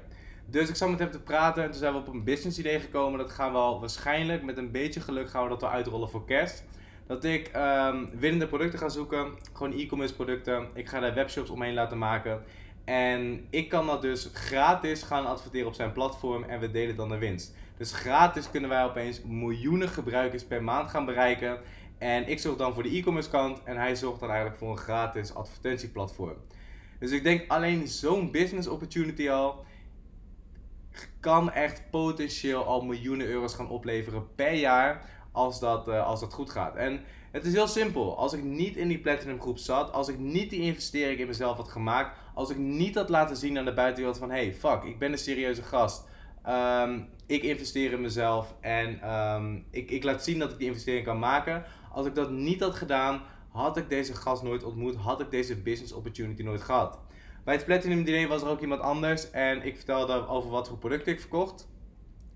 Dus 0.45 0.69
ik 0.69 0.75
zat 0.75 0.89
met 0.89 0.99
hem 0.99 1.11
te 1.11 1.21
praten 1.21 1.63
en 1.63 1.69
toen 1.69 1.79
zijn 1.79 1.93
we 1.93 1.99
op 1.99 2.07
een 2.07 2.23
business 2.23 2.59
idee 2.59 2.79
gekomen. 2.79 3.19
Dat 3.19 3.31
gaan 3.31 3.51
we 3.51 3.57
al 3.57 3.79
waarschijnlijk 3.79 4.43
met 4.43 4.57
een 4.57 4.71
beetje 4.71 4.99
geluk 4.99 5.29
gaan 5.29 5.43
we 5.43 5.49
dat 5.49 5.61
wel 5.61 5.69
uitrollen 5.69 6.09
voor 6.09 6.25
kerst. 6.25 6.63
Dat 7.07 7.23
ik 7.23 7.51
um, 7.55 8.09
winnende 8.19 8.47
producten 8.47 8.79
ga 8.79 8.89
zoeken. 8.89 9.31
Gewoon 9.53 9.73
e-commerce 9.73 10.15
producten. 10.15 10.67
Ik 10.73 10.87
ga 10.87 10.99
daar 10.99 11.13
webshops 11.13 11.49
omheen 11.49 11.73
laten 11.73 11.97
maken. 11.97 12.43
En 12.85 13.47
ik 13.49 13.69
kan 13.69 13.85
dat 13.85 14.01
dus 14.01 14.29
gratis 14.33 15.03
gaan 15.03 15.25
adverteren 15.25 15.67
op 15.67 15.73
zijn 15.73 15.91
platform 15.91 16.43
en 16.43 16.59
we 16.59 16.71
delen 16.71 16.95
dan 16.95 17.09
de 17.09 17.17
winst. 17.17 17.55
Dus 17.77 17.91
gratis 17.91 18.51
kunnen 18.51 18.69
wij 18.69 18.83
opeens 18.83 19.21
miljoenen 19.21 19.89
gebruikers 19.89 20.45
per 20.45 20.63
maand 20.63 20.89
gaan 20.89 21.05
bereiken. 21.05 21.59
En 21.97 22.27
ik 22.27 22.39
zorg 22.39 22.57
dan 22.57 22.73
voor 22.73 22.83
de 22.83 22.89
e-commerce 22.89 23.29
kant 23.29 23.63
en 23.63 23.77
hij 23.77 23.95
zorgt 23.95 24.19
dan 24.19 24.29
eigenlijk 24.29 24.59
voor 24.59 24.69
een 24.71 24.77
gratis 24.77 25.33
advertentieplatform. 25.33 26.37
Dus 26.99 27.11
ik 27.11 27.23
denk 27.23 27.51
alleen 27.51 27.87
zo'n 27.87 28.31
business 28.31 28.67
opportunity 28.67 29.29
al 29.29 29.65
kan 31.19 31.51
echt 31.51 31.89
potentieel 31.89 32.65
al 32.65 32.81
miljoenen 32.81 33.27
euro's 33.27 33.53
gaan 33.53 33.69
opleveren 33.69 34.35
per 34.35 34.53
jaar 34.53 35.09
als 35.31 35.59
dat, 35.59 35.87
uh, 35.87 36.05
als 36.05 36.19
dat 36.19 36.33
goed 36.33 36.49
gaat. 36.49 36.75
En 36.75 37.01
het 37.35 37.45
is 37.45 37.53
heel 37.53 37.67
simpel. 37.67 38.17
Als 38.17 38.33
ik 38.33 38.43
niet 38.43 38.75
in 38.75 38.87
die 38.87 38.99
platinum 38.99 39.41
groep 39.41 39.57
zat, 39.57 39.91
als 39.91 40.07
ik 40.07 40.19
niet 40.19 40.49
die 40.49 40.61
investering 40.61 41.19
in 41.19 41.27
mezelf 41.27 41.57
had 41.57 41.67
gemaakt, 41.67 42.17
als 42.33 42.49
ik 42.49 42.57
niet 42.57 42.95
had 42.95 43.09
laten 43.09 43.35
zien 43.35 43.57
aan 43.57 43.65
de 43.65 43.73
buitenwereld 43.73 44.17
van 44.17 44.29
hey, 44.29 44.53
fuck, 44.53 44.83
ik 44.83 44.99
ben 44.99 45.11
een 45.11 45.17
serieuze 45.17 45.63
gast. 45.63 46.07
Um, 46.49 47.07
ik 47.25 47.43
investeer 47.43 47.91
in 47.91 48.01
mezelf 48.01 48.55
en 48.59 49.15
um, 49.15 49.65
ik, 49.71 49.91
ik 49.91 50.03
laat 50.03 50.23
zien 50.23 50.39
dat 50.39 50.51
ik 50.51 50.57
die 50.57 50.67
investering 50.67 51.05
kan 51.05 51.19
maken. 51.19 51.63
Als 51.91 52.05
ik 52.05 52.15
dat 52.15 52.31
niet 52.31 52.59
had 52.59 52.75
gedaan, 52.75 53.21
had 53.49 53.77
ik 53.77 53.89
deze 53.89 54.13
gast 54.13 54.43
nooit 54.43 54.63
ontmoet, 54.63 54.95
had 54.95 55.21
ik 55.21 55.31
deze 55.31 55.61
business 55.61 55.93
opportunity 55.93 56.43
nooit 56.43 56.61
gehad. 56.61 56.99
Bij 57.43 57.55
het 57.55 57.65
Platinum 57.65 58.03
Diner 58.03 58.27
was 58.27 58.41
er 58.41 58.47
ook 58.47 58.61
iemand 58.61 58.81
anders 58.81 59.31
en 59.31 59.65
ik 59.65 59.75
vertelde 59.75 60.27
over 60.27 60.49
wat 60.49 60.67
voor 60.67 60.77
producten 60.77 61.11
ik 61.11 61.19
verkocht. 61.19 61.67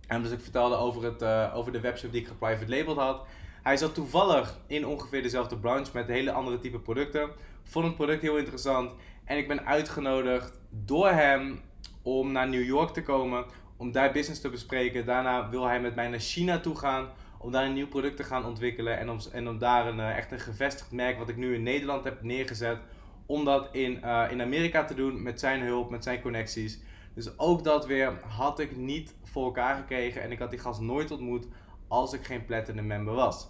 En 0.08 0.22
dus 0.22 0.32
ik 0.32 0.41
vertelde 0.41 0.75
over, 0.75 1.03
het, 1.03 1.22
uh, 1.22 1.53
over 1.56 1.72
de 1.72 1.79
webshop 1.79 2.12
die 2.12 2.22
ik 2.22 2.27
geprivate 2.27 2.70
labeled 2.70 2.98
had. 2.98 3.25
Hij 3.63 3.78
zat 3.78 3.94
toevallig 3.94 4.60
in 4.68 4.86
ongeveer 4.86 5.22
dezelfde 5.22 5.58
branche 5.58 5.92
met 5.94 6.08
hele 6.08 6.32
andere 6.32 6.60
type 6.60 6.80
producten. 6.80 7.30
Vond 7.63 7.86
het 7.86 7.96
product 7.96 8.22
heel 8.22 8.38
interessant 8.38 8.93
en 9.26 9.38
ik 9.38 9.48
ben 9.48 9.65
uitgenodigd 9.65 10.60
door 10.69 11.10
hem 11.10 11.62
om 12.02 12.32
naar 12.32 12.50
New 12.50 12.65
York 12.65 12.89
te 12.89 13.04
komen 13.04 13.45
om 13.78 13.91
daar 13.91 14.12
business 14.12 14.41
te 14.41 14.50
bespreken. 14.50 15.06
Daarna 15.06 15.50
wil 15.50 15.65
hij 15.65 15.82
met 15.82 15.95
mij 15.95 16.08
naar 16.08 16.19
China 16.19 16.60
toe 16.60 16.76
gaan 16.76 17.10
om 17.38 17.52
daar 17.52 17.65
een 17.65 17.74
nieuw 17.74 17.88
product 17.88 18.17
te 18.17 18.24
gaan 18.24 18.45
ontwikkelen 18.45 18.98
en 18.98 19.10
om, 19.10 19.17
en 19.32 19.48
om 19.48 19.58
daar 19.58 19.88
een, 19.88 19.98
uh, 19.98 20.17
echt 20.17 20.32
een 20.32 20.39
gevestigd 20.39 20.91
merk 20.91 21.17
wat 21.17 21.30
ik 21.30 21.38
nu 21.38 21.56
in 21.56 21.63
Nederland 21.63 22.04
heb 22.04 22.22
neergezet, 22.22 22.78
om 23.26 23.45
dat 23.45 23.69
in, 23.72 24.00
uh, 24.04 24.26
in 24.30 24.41
Amerika 24.41 24.84
te 24.84 24.93
doen 24.93 25.24
met 25.24 25.39
zijn 25.39 25.62
hulp, 25.62 25.89
met 25.89 26.04
zijn 26.04 26.22
connecties. 26.22 26.80
Dus 27.13 27.38
ook 27.38 27.63
dat 27.63 27.86
weer 27.86 28.19
had 28.28 28.60
ik 28.60 28.78
niet 28.78 29.15
voor 29.24 29.45
elkaar 29.45 29.76
gekregen 29.76 30.22
en 30.22 30.32
ik 30.32 30.39
had 30.39 30.50
die 30.50 30.60
gast 30.60 30.82
nooit 30.82 31.12
ontmoet 31.12 31.48
als 31.89 32.13
ik 32.13 32.25
geen 32.25 32.45
platinum 32.45 32.88
member 32.88 33.13
was. 33.13 33.47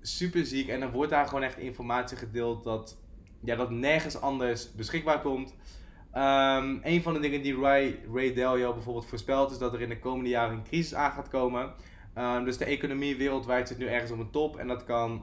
super 0.00 0.46
ziek. 0.46 0.68
En 0.68 0.80
dan 0.80 0.90
wordt 0.90 1.10
daar 1.10 1.26
gewoon 1.26 1.42
echt 1.42 1.58
informatie 1.58 2.16
gedeeld 2.16 2.64
dat, 2.64 2.98
ja, 3.44 3.56
dat 3.56 3.70
nergens 3.70 4.20
anders 4.20 4.74
beschikbaar 4.74 5.20
komt. 5.20 5.54
Um, 6.14 6.80
een 6.82 7.02
van 7.02 7.14
de 7.14 7.20
dingen 7.20 7.42
die 7.42 7.60
Ray, 7.60 7.98
Ray 8.12 8.34
Dalio 8.34 8.72
bijvoorbeeld 8.72 9.06
voorspelt 9.06 9.50
is 9.50 9.58
dat 9.58 9.72
er 9.72 9.80
in 9.80 9.88
de 9.88 9.98
komende 9.98 10.28
jaren 10.28 10.56
een 10.56 10.62
crisis 10.62 10.94
aan 10.94 11.12
gaat 11.12 11.28
komen. 11.28 11.72
Um, 12.18 12.44
dus 12.44 12.56
de 12.56 12.64
economie 12.64 13.16
wereldwijd 13.16 13.68
zit 13.68 13.78
nu 13.78 13.86
ergens 13.86 14.10
op 14.10 14.18
een 14.18 14.30
top 14.30 14.56
en 14.56 14.68
dat 14.68 14.84
kan 14.84 15.22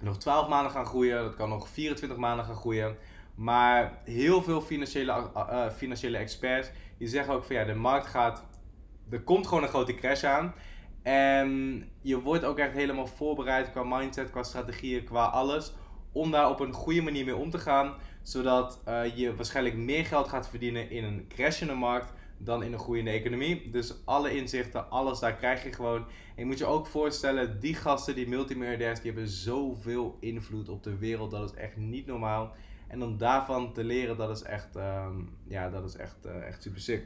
nog 0.00 0.18
12 0.18 0.48
maanden 0.48 0.72
gaan 0.72 0.86
groeien, 0.86 1.22
dat 1.22 1.34
kan 1.34 1.48
nog 1.48 1.68
24 1.68 2.18
maanden 2.18 2.44
gaan 2.44 2.54
groeien. 2.54 2.96
Maar 3.34 3.98
heel 4.04 4.42
veel 4.42 4.60
financiële, 4.60 5.30
uh, 5.36 5.70
financiële 5.70 6.16
experts 6.16 6.70
die 6.98 7.08
zeggen 7.08 7.34
ook 7.34 7.44
van 7.44 7.56
ja, 7.56 7.64
de 7.64 7.74
markt 7.74 8.06
gaat, 8.06 8.44
er 9.10 9.20
komt 9.20 9.46
gewoon 9.46 9.62
een 9.62 9.68
grote 9.68 9.94
crash 9.94 10.24
aan. 10.24 10.54
En 11.02 11.82
je 12.00 12.20
wordt 12.20 12.44
ook 12.44 12.58
echt 12.58 12.72
helemaal 12.72 13.06
voorbereid 13.06 13.70
qua 13.70 13.82
mindset, 13.82 14.30
qua 14.30 14.42
strategieën, 14.42 15.04
qua 15.04 15.24
alles. 15.24 15.74
Om 16.12 16.30
daar 16.30 16.50
op 16.50 16.60
een 16.60 16.72
goede 16.72 17.02
manier 17.02 17.24
mee 17.24 17.36
om 17.36 17.50
te 17.50 17.58
gaan 17.58 17.94
zodat 18.28 18.80
uh, 18.88 19.16
je 19.16 19.34
waarschijnlijk 19.34 19.76
meer 19.76 20.04
geld 20.04 20.28
gaat 20.28 20.48
verdienen 20.48 20.90
in 20.90 21.04
een 21.04 21.26
crashende 21.28 21.74
markt 21.74 22.12
dan 22.38 22.62
in 22.62 22.72
een 22.72 22.78
groeiende 22.78 23.10
economie. 23.10 23.70
Dus 23.70 23.94
alle 24.04 24.36
inzichten, 24.36 24.90
alles 24.90 25.18
daar 25.18 25.34
krijg 25.34 25.64
je 25.64 25.72
gewoon. 25.72 26.00
En 26.00 26.34
je 26.36 26.44
moet 26.44 26.58
je 26.58 26.66
ook 26.66 26.86
voorstellen, 26.86 27.60
die 27.60 27.74
gasten, 27.74 28.14
die 28.14 28.28
multimiljonairs, 28.28 29.00
die 29.00 29.12
hebben 29.12 29.30
zoveel 29.30 30.16
invloed 30.20 30.68
op 30.68 30.82
de 30.82 30.98
wereld. 30.98 31.30
Dat 31.30 31.50
is 31.50 31.56
echt 31.56 31.76
niet 31.76 32.06
normaal. 32.06 32.52
En 32.88 33.02
om 33.02 33.18
daarvan 33.18 33.72
te 33.72 33.84
leren, 33.84 34.16
dat 34.16 34.30
is 34.30 34.42
echt, 34.42 34.76
um, 34.76 35.36
ja, 35.46 35.70
dat 35.70 35.84
is 35.84 35.96
echt, 35.96 36.26
uh, 36.26 36.46
echt 36.46 36.62
super 36.62 36.80
sick. 36.80 37.02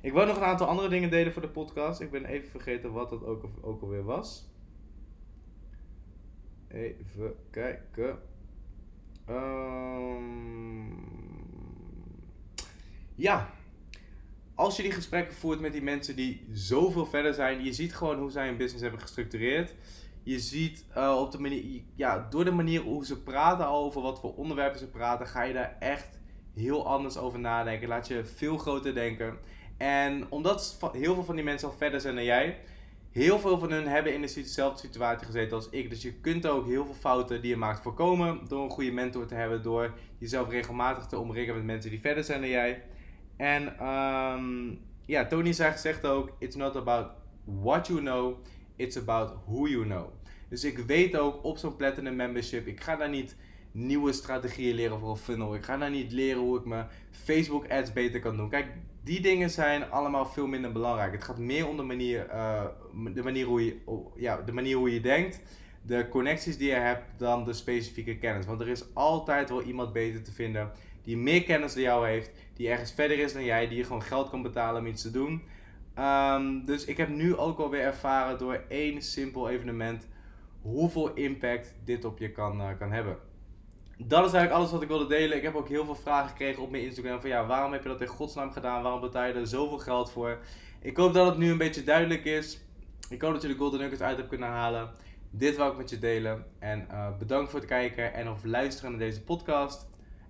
Ik 0.00 0.12
wil 0.12 0.26
nog 0.26 0.36
een 0.36 0.42
aantal 0.42 0.66
andere 0.66 0.88
dingen 0.88 1.10
delen 1.10 1.32
voor 1.32 1.42
de 1.42 1.48
podcast. 1.48 2.00
Ik 2.00 2.10
ben 2.10 2.24
even 2.24 2.50
vergeten 2.50 2.92
wat 2.92 3.10
dat 3.10 3.24
ook, 3.24 3.44
ook 3.60 3.82
alweer 3.82 4.04
was. 4.04 4.48
Even 6.68 7.34
kijken. 7.50 8.18
Um, 9.30 10.96
ja. 13.14 13.50
als 14.54 14.76
je 14.76 14.82
die 14.82 14.92
gesprekken 14.92 15.36
voert 15.36 15.60
met 15.60 15.72
die 15.72 15.82
mensen 15.82 16.16
die 16.16 16.46
zoveel 16.52 17.06
verder 17.06 17.34
zijn, 17.34 17.64
je 17.64 17.72
ziet 17.72 17.94
gewoon 17.94 18.18
hoe 18.18 18.30
zij 18.30 18.46
hun 18.46 18.56
business 18.56 18.82
hebben 18.82 19.00
gestructureerd. 19.00 19.74
Je 20.22 20.38
ziet 20.38 20.84
uh, 20.96 21.16
op 21.18 21.32
de 21.32 21.40
manier, 21.40 21.82
ja, 21.94 22.26
door 22.30 22.44
de 22.44 22.50
manier 22.50 22.80
hoe 22.80 23.06
ze 23.06 23.22
praten 23.22 23.68
over 23.68 24.02
wat 24.02 24.20
voor 24.20 24.34
onderwerpen 24.34 24.78
ze 24.78 24.86
praten, 24.86 25.26
ga 25.26 25.42
je 25.42 25.52
daar 25.52 25.76
echt 25.78 26.18
heel 26.54 26.86
anders 26.86 27.16
over 27.16 27.38
nadenken. 27.38 27.88
Laat 27.88 28.08
je 28.08 28.24
veel 28.24 28.58
groter 28.58 28.94
denken. 28.94 29.38
En 29.76 30.30
omdat 30.30 30.78
heel 30.92 31.14
veel 31.14 31.24
van 31.24 31.34
die 31.34 31.44
mensen 31.44 31.68
al 31.68 31.74
verder 31.74 32.00
zijn 32.00 32.14
dan 32.14 32.24
jij, 32.24 32.58
heel 33.16 33.38
veel 33.38 33.58
van 33.58 33.70
hun 33.70 33.86
hebben 33.86 34.14
in 34.14 34.20
dezelfde 34.20 34.80
situatie 34.80 35.26
gezeten 35.26 35.56
als 35.56 35.70
ik. 35.70 35.90
Dus 35.90 36.02
je 36.02 36.12
kunt 36.12 36.46
ook 36.46 36.66
heel 36.66 36.84
veel 36.84 36.94
fouten 36.94 37.40
die 37.40 37.50
je 37.50 37.56
maakt 37.56 37.82
voorkomen 37.82 38.40
door 38.48 38.64
een 38.64 38.70
goede 38.70 38.90
mentor 38.90 39.26
te 39.26 39.34
hebben, 39.34 39.62
door 39.62 39.92
jezelf 40.18 40.48
regelmatig 40.48 41.06
te 41.06 41.18
omringen 41.18 41.54
met 41.54 41.64
mensen 41.64 41.90
die 41.90 42.00
verder 42.00 42.24
zijn 42.24 42.40
dan 42.40 42.50
jij. 42.50 42.82
En 43.36 43.86
um, 43.86 44.78
ja, 45.06 45.26
Tony 45.26 45.52
zegt 45.52 46.06
ook: 46.06 46.30
It's 46.38 46.56
not 46.56 46.76
about 46.76 47.06
what 47.44 47.86
you 47.86 48.00
know, 48.00 48.36
it's 48.76 48.96
about 48.96 49.32
who 49.46 49.68
you 49.68 49.84
know. 49.84 50.08
Dus 50.48 50.64
ik 50.64 50.78
weet 50.78 51.16
ook 51.16 51.44
op 51.44 51.58
zo'n 51.58 51.76
Platinum 51.76 52.16
Membership, 52.16 52.66
ik 52.66 52.80
ga 52.80 52.96
daar 52.96 53.08
niet 53.08 53.36
nieuwe 53.72 54.12
strategieën 54.12 54.74
leren 54.74 54.98
voor 54.98 55.10
een 55.10 55.16
funnel. 55.16 55.54
Ik 55.54 55.64
ga 55.64 55.76
daar 55.76 55.90
niet 55.90 56.12
leren 56.12 56.42
hoe 56.42 56.58
ik 56.58 56.64
mijn 56.64 56.86
Facebook 57.10 57.70
ads 57.70 57.92
beter 57.92 58.20
kan 58.20 58.36
doen. 58.36 58.48
Kijk, 58.48 58.66
die 59.06 59.20
dingen 59.20 59.50
zijn 59.50 59.90
allemaal 59.90 60.26
veel 60.26 60.46
minder 60.46 60.72
belangrijk. 60.72 61.12
Het 61.12 61.24
gaat 61.24 61.38
meer 61.38 61.68
om 61.68 61.76
de 61.76 61.82
manier, 61.82 62.26
uh, 62.28 62.64
de 63.14 63.22
manier, 63.22 63.46
hoe, 63.46 63.64
je, 63.64 63.76
ja, 64.16 64.42
de 64.42 64.52
manier 64.52 64.76
hoe 64.76 64.94
je 64.94 65.00
denkt, 65.00 65.40
de 65.82 66.08
connecties 66.08 66.58
die 66.58 66.68
je 66.68 66.74
hebt, 66.74 67.04
dan 67.18 67.44
de 67.44 67.52
specifieke 67.52 68.18
kennis. 68.18 68.46
Want 68.46 68.60
er 68.60 68.68
is 68.68 68.94
altijd 68.94 69.48
wel 69.48 69.62
iemand 69.62 69.92
beter 69.92 70.22
te 70.22 70.32
vinden 70.32 70.70
die 71.02 71.16
meer 71.16 71.42
kennis 71.42 71.74
dan 71.74 71.82
jou 71.82 72.06
heeft, 72.06 72.30
die 72.54 72.68
ergens 72.68 72.92
verder 72.92 73.18
is 73.18 73.32
dan 73.32 73.44
jij, 73.44 73.68
die 73.68 73.76
je 73.76 73.84
gewoon 73.84 74.02
geld 74.02 74.30
kan 74.30 74.42
betalen 74.42 74.80
om 74.80 74.86
iets 74.86 75.02
te 75.02 75.10
doen. 75.10 75.42
Um, 75.98 76.64
dus 76.64 76.84
ik 76.84 76.96
heb 76.96 77.08
nu 77.08 77.36
ook 77.36 77.58
alweer 77.58 77.82
ervaren 77.82 78.38
door 78.38 78.60
één 78.68 79.02
simpel 79.02 79.48
evenement 79.48 80.06
hoeveel 80.62 81.14
impact 81.14 81.74
dit 81.84 82.04
op 82.04 82.18
je 82.18 82.30
kan, 82.30 82.60
uh, 82.60 82.68
kan 82.78 82.92
hebben. 82.92 83.16
Dat 83.98 84.26
is 84.26 84.32
eigenlijk 84.32 84.52
alles 84.52 84.70
wat 84.70 84.82
ik 84.82 84.88
wilde 84.88 85.06
delen. 85.06 85.36
Ik 85.36 85.42
heb 85.42 85.54
ook 85.54 85.68
heel 85.68 85.84
veel 85.84 85.94
vragen 85.94 86.28
gekregen 86.28 86.62
op 86.62 86.70
mijn 86.70 86.82
Instagram 86.82 87.20
van 87.20 87.30
ja, 87.30 87.46
waarom 87.46 87.72
heb 87.72 87.82
je 87.82 87.88
dat 87.88 88.00
in 88.00 88.06
godsnaam 88.06 88.50
gedaan? 88.52 88.82
Waarom 88.82 89.00
betaal 89.00 89.26
je 89.26 89.32
er 89.32 89.46
zoveel 89.46 89.78
geld 89.78 90.10
voor? 90.10 90.38
Ik 90.80 90.96
hoop 90.96 91.14
dat 91.14 91.26
het 91.26 91.38
nu 91.38 91.50
een 91.50 91.58
beetje 91.58 91.84
duidelijk 91.84 92.24
is. 92.24 92.60
Ik 93.08 93.20
hoop 93.20 93.32
dat 93.32 93.42
je 93.42 93.48
de 93.48 93.54
Golden 93.54 93.80
Nuggets 93.80 94.02
uit 94.02 94.16
hebt 94.16 94.28
kunnen 94.28 94.48
halen. 94.48 94.90
Dit 95.30 95.56
wou 95.56 95.70
ik 95.70 95.76
met 95.76 95.90
je 95.90 95.98
delen. 95.98 96.44
En 96.58 96.86
uh, 96.90 97.16
bedankt 97.18 97.50
voor 97.50 97.60
het 97.60 97.68
kijken 97.68 98.14
en 98.14 98.28
of 98.28 98.44
luisteren 98.44 98.90
naar 98.90 99.00
deze 99.00 99.22
podcast. 99.22 99.88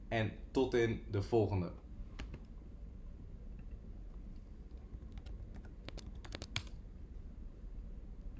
En 0.09 0.33
tot 0.50 0.74
in 0.74 1.02
de 1.11 1.22
volgende. 1.22 1.70